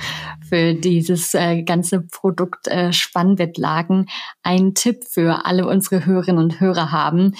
für 0.48 0.74
dieses 0.74 1.34
äh, 1.34 1.62
ganze 1.62 2.00
Produkt 2.00 2.68
äh, 2.68 2.92
Spannbettlagen 2.92 4.08
einen 4.42 4.74
Tipp 4.74 5.04
für 5.08 5.44
alle 5.44 5.66
unsere 5.66 6.06
Hörerinnen 6.06 6.42
und 6.42 6.60
Hörer 6.60 6.92
haben. 6.92 7.34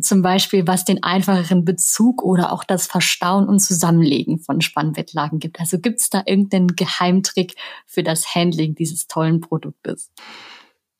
Zum 0.00 0.22
Beispiel, 0.22 0.66
was 0.66 0.84
den 0.84 1.02
einfacheren 1.02 1.64
Bezug 1.64 2.22
oder 2.22 2.52
auch 2.52 2.64
das 2.64 2.86
Verstauen 2.86 3.48
und 3.48 3.60
Zusammenlegen 3.60 4.38
von 4.38 4.60
Spannbettlagen 4.60 5.38
gibt. 5.38 5.60
Also 5.60 5.78
gibt 5.78 6.00
es 6.00 6.10
da 6.10 6.22
irgendeinen 6.26 6.74
Geheimtrick 6.76 7.54
für 7.86 8.02
das 8.02 8.34
Handling 8.34 8.74
dieses 8.74 9.06
tollen 9.06 9.40
Produktes? 9.40 10.10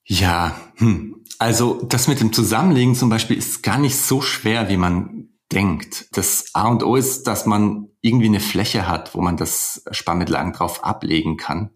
Ja, 0.04 0.58
hm. 0.76 1.16
also 1.38 1.82
das 1.82 2.08
mit 2.08 2.20
dem 2.20 2.32
Zusammenlegen 2.32 2.94
zum 2.94 3.10
Beispiel 3.10 3.36
ist 3.36 3.62
gar 3.62 3.78
nicht 3.78 3.96
so 3.96 4.22
schwer, 4.22 4.70
wie 4.70 4.78
man 4.78 5.27
denkt. 5.52 6.08
Das 6.16 6.50
A 6.54 6.68
und 6.68 6.82
O 6.82 6.96
ist, 6.96 7.26
dass 7.26 7.46
man 7.46 7.88
irgendwie 8.00 8.26
eine 8.26 8.40
Fläche 8.40 8.86
hat, 8.86 9.14
wo 9.14 9.20
man 9.20 9.36
das 9.36 9.82
Sparmittellagen 9.90 10.52
drauf 10.52 10.84
ablegen 10.84 11.36
kann. 11.36 11.70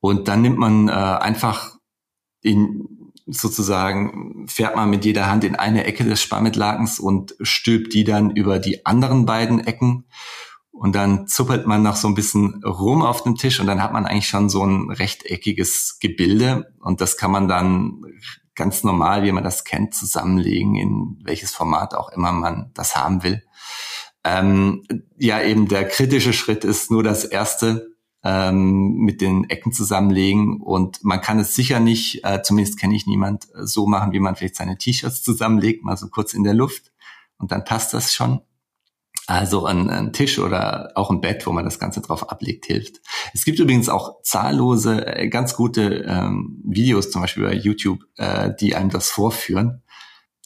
Und 0.00 0.28
dann 0.28 0.42
nimmt 0.42 0.58
man 0.58 0.88
äh, 0.88 0.92
einfach 0.92 1.76
in 2.40 2.98
sozusagen 3.30 4.46
fährt 4.48 4.74
man 4.74 4.88
mit 4.88 5.04
jeder 5.04 5.26
Hand 5.26 5.44
in 5.44 5.54
eine 5.54 5.84
Ecke 5.84 6.04
des 6.04 6.22
Sparmittlagens 6.22 6.98
und 6.98 7.34
stülpt 7.42 7.92
die 7.92 8.04
dann 8.04 8.30
über 8.30 8.58
die 8.58 8.86
anderen 8.86 9.26
beiden 9.26 9.60
Ecken. 9.60 10.06
Und 10.70 10.94
dann 10.94 11.26
zuppelt 11.26 11.66
man 11.66 11.82
noch 11.82 11.96
so 11.96 12.08
ein 12.08 12.14
bisschen 12.14 12.62
rum 12.64 13.02
auf 13.02 13.24
dem 13.24 13.34
Tisch 13.34 13.60
und 13.60 13.66
dann 13.66 13.82
hat 13.82 13.92
man 13.92 14.06
eigentlich 14.06 14.28
schon 14.28 14.48
so 14.48 14.64
ein 14.64 14.90
rechteckiges 14.90 15.98
Gebilde. 16.00 16.72
Und 16.80 17.00
das 17.00 17.16
kann 17.16 17.30
man 17.30 17.48
dann 17.48 18.00
ganz 18.58 18.84
normal, 18.84 19.22
wie 19.22 19.32
man 19.32 19.44
das 19.44 19.64
kennt, 19.64 19.94
zusammenlegen, 19.94 20.74
in 20.74 21.18
welches 21.22 21.54
Format 21.54 21.94
auch 21.94 22.10
immer 22.10 22.32
man 22.32 22.70
das 22.74 22.94
haben 22.94 23.22
will. 23.22 23.42
Ähm, 24.24 24.84
ja, 25.16 25.40
eben 25.42 25.68
der 25.68 25.88
kritische 25.88 26.34
Schritt 26.34 26.64
ist 26.64 26.90
nur 26.90 27.02
das 27.02 27.24
erste, 27.24 27.94
ähm, 28.24 28.94
mit 28.96 29.20
den 29.20 29.48
Ecken 29.48 29.72
zusammenlegen 29.72 30.60
und 30.60 31.04
man 31.04 31.20
kann 31.20 31.38
es 31.38 31.54
sicher 31.54 31.78
nicht, 31.78 32.24
äh, 32.24 32.42
zumindest 32.42 32.78
kenne 32.78 32.96
ich 32.96 33.06
niemand, 33.06 33.46
äh, 33.54 33.64
so 33.64 33.86
machen, 33.86 34.12
wie 34.12 34.20
man 34.20 34.34
vielleicht 34.34 34.56
seine 34.56 34.76
T-Shirts 34.76 35.22
zusammenlegt, 35.22 35.84
mal 35.84 35.96
so 35.96 36.08
kurz 36.08 36.34
in 36.34 36.42
der 36.42 36.54
Luft 36.54 36.92
und 37.38 37.52
dann 37.52 37.64
passt 37.64 37.94
das 37.94 38.12
schon. 38.12 38.40
Also 39.28 39.66
ein, 39.66 39.90
ein, 39.90 40.14
Tisch 40.14 40.38
oder 40.38 40.92
auch 40.94 41.10
ein 41.10 41.20
Bett, 41.20 41.46
wo 41.46 41.52
man 41.52 41.66
das 41.66 41.78
Ganze 41.78 42.00
drauf 42.00 42.30
ablegt, 42.30 42.64
hilft. 42.64 43.02
Es 43.34 43.44
gibt 43.44 43.58
übrigens 43.58 43.90
auch 43.90 44.22
zahllose, 44.22 45.06
äh, 45.06 45.28
ganz 45.28 45.54
gute 45.54 46.06
ähm, 46.08 46.62
Videos, 46.64 47.10
zum 47.10 47.20
Beispiel 47.20 47.44
bei 47.44 47.52
YouTube, 47.52 48.00
äh, 48.16 48.50
die 48.58 48.74
einem 48.74 48.88
das 48.88 49.10
vorführen. 49.10 49.82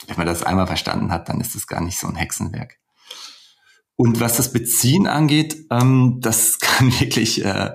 Wenn 0.09 0.17
man 0.17 0.27
das 0.27 0.43
einmal 0.43 0.67
verstanden 0.67 1.13
hat, 1.13 1.29
dann 1.29 1.41
ist 1.41 1.55
das 1.55 1.69
gar 1.69 1.81
nicht 1.81 1.97
so 1.97 2.09
ein 2.09 2.17
Hexenwerk. 2.17 2.81
Und 3.95 4.19
was 4.19 4.37
das 4.37 4.53
Beziehen 4.53 5.07
angeht, 5.07 5.65
ähm, 5.71 6.19
das 6.21 6.59
kann 6.61 6.91
wirklich 6.99 7.45
äh, 7.45 7.71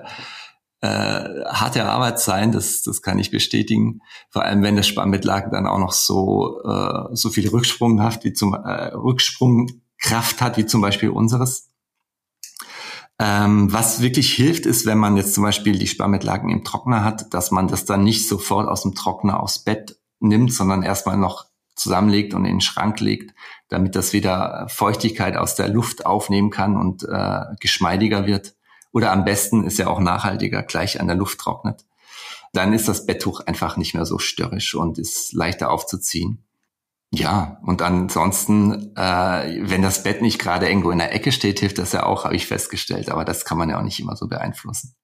äh, 0.82 1.44
harte 1.46 1.86
Arbeit 1.86 2.20
sein, 2.20 2.52
das, 2.52 2.82
das 2.82 3.00
kann 3.00 3.18
ich 3.18 3.30
bestätigen. 3.30 4.00
Vor 4.28 4.42
allem, 4.42 4.62
wenn 4.62 4.76
das 4.76 4.86
Spannbettlaken 4.86 5.52
dann 5.52 5.66
auch 5.66 5.78
noch 5.78 5.92
so, 5.92 6.60
äh, 6.64 7.16
so 7.16 7.30
viel 7.30 7.48
Rücksprunghaft 7.48 8.24
wie 8.24 8.34
zum 8.34 8.52
äh, 8.52 8.92
Rücksprungkraft 9.98 10.40
hat, 10.40 10.56
wie 10.56 10.66
zum 10.66 10.80
Beispiel 10.80 11.10
unseres. 11.10 11.68
Ähm, 13.20 13.72
was 13.72 14.00
wirklich 14.00 14.32
hilft, 14.32 14.64
ist, 14.64 14.86
wenn 14.86 14.98
man 14.98 15.16
jetzt 15.16 15.34
zum 15.34 15.42
Beispiel 15.42 15.76
die 15.78 15.88
Sparmitlaken 15.88 16.50
im 16.50 16.64
Trockner 16.64 17.02
hat, 17.02 17.34
dass 17.34 17.50
man 17.50 17.66
das 17.66 17.84
dann 17.84 18.04
nicht 18.04 18.28
sofort 18.28 18.68
aus 18.68 18.82
dem 18.82 18.94
Trockner 18.94 19.40
aufs 19.40 19.58
Bett 19.58 19.98
nimmt, 20.20 20.52
sondern 20.52 20.82
erstmal 20.82 21.16
noch 21.16 21.46
zusammenlegt 21.74 22.34
und 22.34 22.44
in 22.44 22.54
den 22.54 22.60
Schrank 22.60 23.00
legt, 23.00 23.34
damit 23.68 23.96
das 23.96 24.12
wieder 24.12 24.66
Feuchtigkeit 24.68 25.36
aus 25.36 25.56
der 25.56 25.68
Luft 25.68 26.06
aufnehmen 26.06 26.50
kann 26.50 26.76
und 26.76 27.04
äh, 27.04 27.40
geschmeidiger 27.60 28.26
wird. 28.26 28.54
Oder 28.92 29.12
am 29.12 29.24
besten 29.24 29.64
ist 29.64 29.78
ja 29.78 29.88
auch 29.88 30.00
nachhaltiger, 30.00 30.62
gleich 30.62 31.00
an 31.00 31.08
der 31.08 31.16
Luft 31.16 31.38
trocknet. 31.40 31.84
Dann 32.52 32.72
ist 32.72 32.88
das 32.88 33.04
Betttuch 33.04 33.40
einfach 33.40 33.76
nicht 33.76 33.94
mehr 33.94 34.06
so 34.06 34.18
störrisch 34.18 34.74
und 34.74 34.98
ist 34.98 35.32
leichter 35.32 35.70
aufzuziehen. 35.70 36.47
Ja, 37.10 37.58
und 37.62 37.80
ansonsten, 37.80 38.94
äh, 38.94 39.60
wenn 39.62 39.80
das 39.80 40.02
Bett 40.02 40.20
nicht 40.20 40.38
gerade 40.38 40.68
irgendwo 40.68 40.90
in 40.90 40.98
der 40.98 41.14
Ecke 41.14 41.32
steht, 41.32 41.60
hilft 41.60 41.78
das 41.78 41.92
ja 41.92 42.04
auch, 42.04 42.24
habe 42.24 42.36
ich 42.36 42.46
festgestellt. 42.46 43.08
Aber 43.10 43.24
das 43.24 43.46
kann 43.46 43.56
man 43.56 43.70
ja 43.70 43.78
auch 43.78 43.82
nicht 43.82 43.98
immer 43.98 44.14
so 44.14 44.28
beeinflussen. 44.28 44.94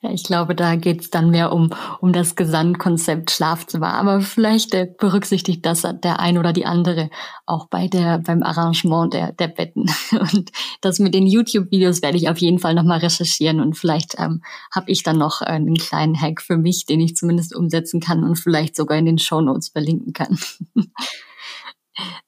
Ja, 0.00 0.10
ich 0.10 0.24
glaube, 0.24 0.54
da 0.54 0.76
geht's 0.76 1.10
dann 1.10 1.30
mehr 1.30 1.52
um, 1.52 1.70
um 2.00 2.12
das 2.12 2.36
Gesamtkonzept 2.36 3.30
Schlafzimmer. 3.30 3.94
Aber 3.94 4.20
vielleicht 4.20 4.74
äh, 4.74 4.86
berücksichtigt 4.98 5.64
das 5.66 5.82
der 5.82 6.20
ein 6.20 6.38
oder 6.38 6.52
die 6.52 6.66
andere 6.66 7.10
auch 7.46 7.68
bei 7.68 7.88
der, 7.88 8.18
beim 8.18 8.42
Arrangement 8.42 9.12
der, 9.12 9.32
der 9.32 9.48
Betten. 9.48 9.90
Und 10.12 10.50
das 10.80 10.98
mit 10.98 11.14
den 11.14 11.26
YouTube-Videos 11.26 12.02
werde 12.02 12.16
ich 12.16 12.28
auf 12.28 12.38
jeden 12.38 12.58
Fall 12.58 12.74
nochmal 12.74 12.98
recherchieren 12.98 13.60
und 13.60 13.76
vielleicht 13.76 14.16
ähm, 14.18 14.42
habe 14.72 14.90
ich 14.90 15.02
dann 15.02 15.18
noch 15.18 15.40
einen 15.40 15.74
kleinen 15.74 16.20
Hack 16.20 16.40
für 16.42 16.56
mich, 16.56 16.86
den 16.86 17.00
ich 17.00 17.16
zumindest 17.16 17.54
umsetzen 17.54 18.00
kann 18.00 18.24
und 18.24 18.36
vielleicht 18.36 18.76
sogar 18.76 18.98
in 18.98 19.06
den 19.06 19.18
Show 19.18 19.40
Notes 19.40 19.68
verlinken 19.68 20.12
kann. 20.12 20.38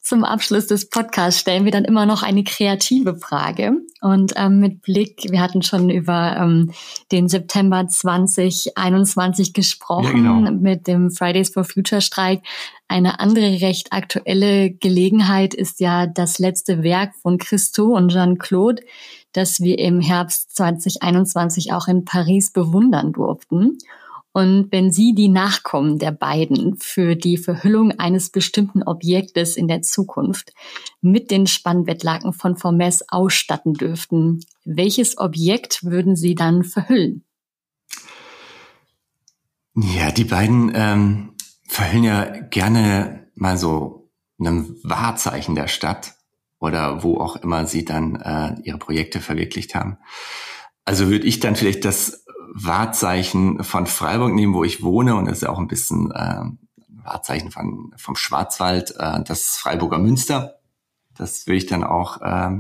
Zum 0.00 0.24
Abschluss 0.24 0.66
des 0.66 0.88
Podcasts 0.88 1.40
stellen 1.40 1.64
wir 1.64 1.72
dann 1.72 1.85
immer 1.85 2.06
noch 2.06 2.22
eine 2.22 2.42
kreative 2.42 3.16
Frage. 3.16 3.72
Und 4.00 4.33
ähm, 4.37 4.59
mit 4.59 4.83
Blick, 4.83 5.30
wir 5.30 5.40
hatten 5.40 5.62
schon 5.62 5.90
über 5.90 6.37
ähm, 6.37 6.72
den 7.12 7.28
September 7.28 7.87
2021 7.87 9.52
gesprochen, 9.52 10.24
ja, 10.24 10.33
genau. 10.38 10.50
mit 10.50 10.87
dem 10.87 11.11
Fridays 11.11 11.50
for 11.50 11.64
Future 11.64 12.00
Streik. 12.00 12.42
Eine 12.88 13.20
andere 13.20 13.61
recht 13.61 13.92
aktuelle 13.92 14.70
Gelegenheit 14.70 15.54
ist 15.54 15.80
ja 15.80 16.06
das 16.06 16.38
letzte 16.38 16.83
Werk 16.83 17.14
von 17.14 17.38
Christo 17.38 17.94
und 17.96 18.11
Jean-Claude, 18.11 18.83
das 19.33 19.61
wir 19.61 19.78
im 19.78 20.00
Herbst 20.00 20.56
2021 20.56 21.72
auch 21.72 21.87
in 21.87 22.04
Paris 22.04 22.52
bewundern 22.52 23.12
durften. 23.12 23.78
Und 24.33 24.71
wenn 24.71 24.93
Sie 24.93 25.14
die 25.14 25.29
Nachkommen 25.29 25.99
der 25.99 26.12
beiden 26.12 26.77
für 26.77 27.16
die 27.16 27.37
Verhüllung 27.37 27.99
eines 27.99 28.31
bestimmten 28.31 28.83
Objektes 28.85 29.57
in 29.57 29.66
der 29.66 29.83
Zukunft 29.83 30.53
mit 31.01 31.31
den 31.31 31.49
Spannbettlaken 31.49 32.33
von 32.33 32.57
Formes 32.57 33.05
ausstatten 33.09 33.75
dürften, 33.75 34.40
welches 34.64 35.19
Objekt 35.19 35.85
würden 35.85 36.14
Sie 36.14 36.37
dann 36.37 36.62
verhüllen? 36.62 37.25
Ja, 39.75 40.12
die 40.12 40.25
beiden 40.25 40.73
ähm, 40.75 41.35
verhüllen 41.66 42.05
ja 42.05 42.25
gerne 42.25 43.29
mal 43.35 43.57
so 43.57 44.11
einem 44.38 44.77
Wahrzeichen 44.83 45.55
der 45.55 45.69
Stadt 45.69 46.14
oder 46.59 47.03
wo 47.03 47.19
auch 47.19 47.37
immer 47.37 47.66
sie 47.66 47.85
dann 47.85 48.16
äh, 48.16 48.55
ihre 48.62 48.79
Projekte 48.79 49.21
verwirklicht 49.21 49.75
haben. 49.75 49.99
Also 50.85 51.09
würde 51.09 51.27
ich 51.27 51.40
dann 51.40 51.57
vielleicht 51.57 51.85
das 51.85 52.19
Wahrzeichen 52.52 53.62
von 53.62 53.86
Freiburg 53.86 54.34
nehmen, 54.34 54.54
wo 54.54 54.64
ich 54.64 54.82
wohne, 54.82 55.14
und 55.14 55.26
das 55.26 55.38
ist 55.38 55.42
ja 55.42 55.50
auch 55.50 55.58
ein 55.58 55.68
bisschen 55.68 56.10
äh, 56.10 56.44
Wahrzeichen 56.88 57.50
von, 57.50 57.92
vom 57.96 58.16
Schwarzwald, 58.16 58.94
äh, 58.98 59.22
das 59.24 59.56
Freiburger 59.56 59.98
Münster. 59.98 60.60
Das 61.16 61.46
will 61.46 61.56
ich 61.56 61.66
dann 61.66 61.84
auch 61.84 62.20
äh, 62.20 62.50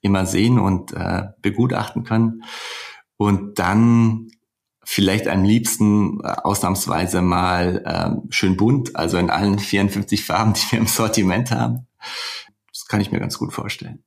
immer 0.00 0.26
sehen 0.26 0.58
und 0.58 0.92
äh, 0.92 1.28
begutachten 1.42 2.04
können. 2.04 2.44
Und 3.16 3.58
dann 3.58 4.28
vielleicht 4.84 5.28
am 5.28 5.44
liebsten 5.44 6.20
äh, 6.20 6.34
ausnahmsweise 6.42 7.22
mal 7.22 7.82
äh, 7.84 8.32
schön 8.32 8.56
bunt, 8.56 8.96
also 8.96 9.18
in 9.18 9.30
allen 9.30 9.58
54 9.60 10.24
Farben, 10.24 10.54
die 10.54 10.72
wir 10.72 10.78
im 10.80 10.86
Sortiment 10.86 11.50
haben. 11.50 11.86
Das 12.72 12.86
kann 12.86 13.00
ich 13.00 13.12
mir 13.12 13.20
ganz 13.20 13.38
gut 13.38 13.52
vorstellen. 13.52 14.04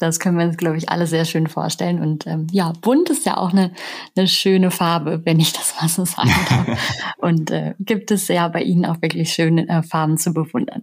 Das 0.00 0.18
können 0.18 0.38
wir 0.38 0.46
uns, 0.46 0.56
glaube 0.56 0.76
ich, 0.76 0.88
alle 0.88 1.06
sehr 1.06 1.24
schön 1.24 1.46
vorstellen. 1.46 2.00
Und 2.00 2.26
ähm, 2.26 2.46
ja, 2.50 2.72
bunt 2.80 3.10
ist 3.10 3.26
ja 3.26 3.36
auch 3.36 3.52
eine, 3.52 3.72
eine 4.16 4.26
schöne 4.26 4.70
Farbe, 4.70 5.22
wenn 5.24 5.38
ich 5.38 5.52
das 5.52 5.74
mal 5.80 5.88
so 5.88 6.04
sagen 6.04 6.30
darf. 6.48 6.78
Und 7.18 7.50
äh, 7.50 7.74
gibt 7.78 8.10
es 8.10 8.28
ja 8.28 8.48
bei 8.48 8.62
Ihnen 8.62 8.86
auch 8.86 9.02
wirklich 9.02 9.32
schöne 9.32 9.68
äh, 9.68 9.82
Farben 9.82 10.16
zu 10.16 10.32
bewundern. 10.32 10.82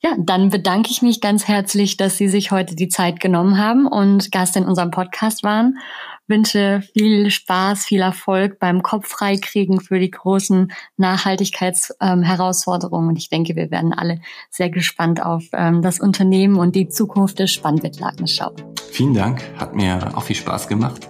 Ja, 0.00 0.14
dann 0.18 0.50
bedanke 0.50 0.90
ich 0.90 1.00
mich 1.00 1.22
ganz 1.22 1.48
herzlich, 1.48 1.96
dass 1.96 2.18
Sie 2.18 2.28
sich 2.28 2.50
heute 2.50 2.76
die 2.76 2.88
Zeit 2.88 3.20
genommen 3.20 3.56
haben 3.56 3.86
und 3.86 4.30
Gast 4.30 4.56
in 4.56 4.66
unserem 4.66 4.90
Podcast 4.90 5.42
waren 5.42 5.78
wünsche 6.26 6.82
viel 6.92 7.30
Spaß, 7.30 7.84
viel 7.84 8.00
Erfolg 8.00 8.58
beim 8.58 8.82
Kopf 8.82 9.08
freikriegen 9.08 9.80
für 9.80 9.98
die 9.98 10.10
großen 10.10 10.72
Nachhaltigkeitsherausforderungen. 10.96 13.04
Ähm, 13.04 13.08
und 13.10 13.16
ich 13.16 13.28
denke, 13.28 13.56
wir 13.56 13.70
werden 13.70 13.92
alle 13.92 14.20
sehr 14.50 14.70
gespannt 14.70 15.24
auf 15.24 15.44
ähm, 15.52 15.82
das 15.82 16.00
Unternehmen 16.00 16.56
und 16.56 16.74
die 16.74 16.88
Zukunft 16.88 17.38
des 17.38 17.52
Spannbettlagens 17.52 18.32
schauen. 18.32 18.56
Vielen 18.90 19.14
Dank, 19.14 19.42
hat 19.56 19.74
mir 19.74 20.16
auch 20.16 20.22
viel 20.22 20.36
Spaß 20.36 20.68
gemacht. 20.68 21.08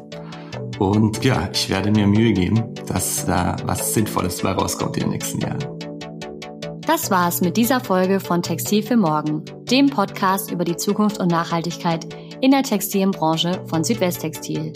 Und 0.78 1.24
ja, 1.24 1.48
ich 1.52 1.70
werde 1.70 1.90
mir 1.90 2.06
Mühe 2.06 2.32
geben, 2.32 2.74
dass 2.86 3.26
da 3.26 3.56
was 3.64 3.94
Sinnvolles 3.94 4.42
bei 4.42 4.52
rauskommt 4.52 4.96
in 4.96 5.04
den 5.04 5.12
nächsten 5.12 5.40
Jahren. 5.40 5.64
Das 6.86 7.10
war's 7.10 7.40
mit 7.40 7.56
dieser 7.56 7.80
Folge 7.80 8.20
von 8.20 8.42
Textil 8.42 8.82
für 8.82 8.96
Morgen, 8.96 9.42
dem 9.70 9.88
Podcast 9.88 10.50
über 10.50 10.64
die 10.64 10.76
Zukunft 10.76 11.18
und 11.18 11.30
Nachhaltigkeit 11.30 12.06
in 12.42 12.50
der 12.50 12.62
Textilbranche 12.62 13.64
von 13.66 13.84
Südwesttextil. 13.84 14.72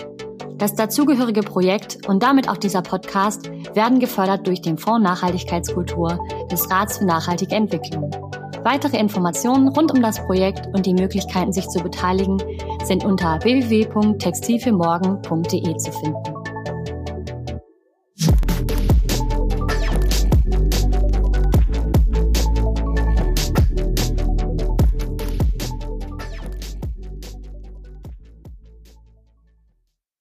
Das 0.59 0.75
dazugehörige 0.75 1.43
Projekt 1.43 2.09
und 2.09 2.23
damit 2.23 2.49
auch 2.49 2.57
dieser 2.57 2.81
Podcast 2.83 3.51
werden 3.75 4.01
gefördert 4.01 4.47
durch 4.47 4.61
den 4.61 4.77
Fonds 4.77 5.03
Nachhaltigkeitskultur 5.03 6.19
des 6.51 6.69
Rats 6.71 6.99
für 6.99 7.05
nachhaltige 7.05 7.55
Entwicklung. 7.55 8.11
Weitere 8.65 8.99
Informationen 8.99 9.69
rund 9.69 9.93
um 9.93 10.03
das 10.03 10.19
Projekt 10.27 10.67
und 10.75 10.85
die 10.85 10.95
Möglichkeiten, 10.95 11.53
sich 11.53 11.69
zu 11.69 11.81
beteiligen, 11.81 12.43
sind 12.85 13.05
unter 13.05 13.39
www.textilfürmorgen.de 13.43 15.77
zu 15.77 15.93
finden. 15.93 16.38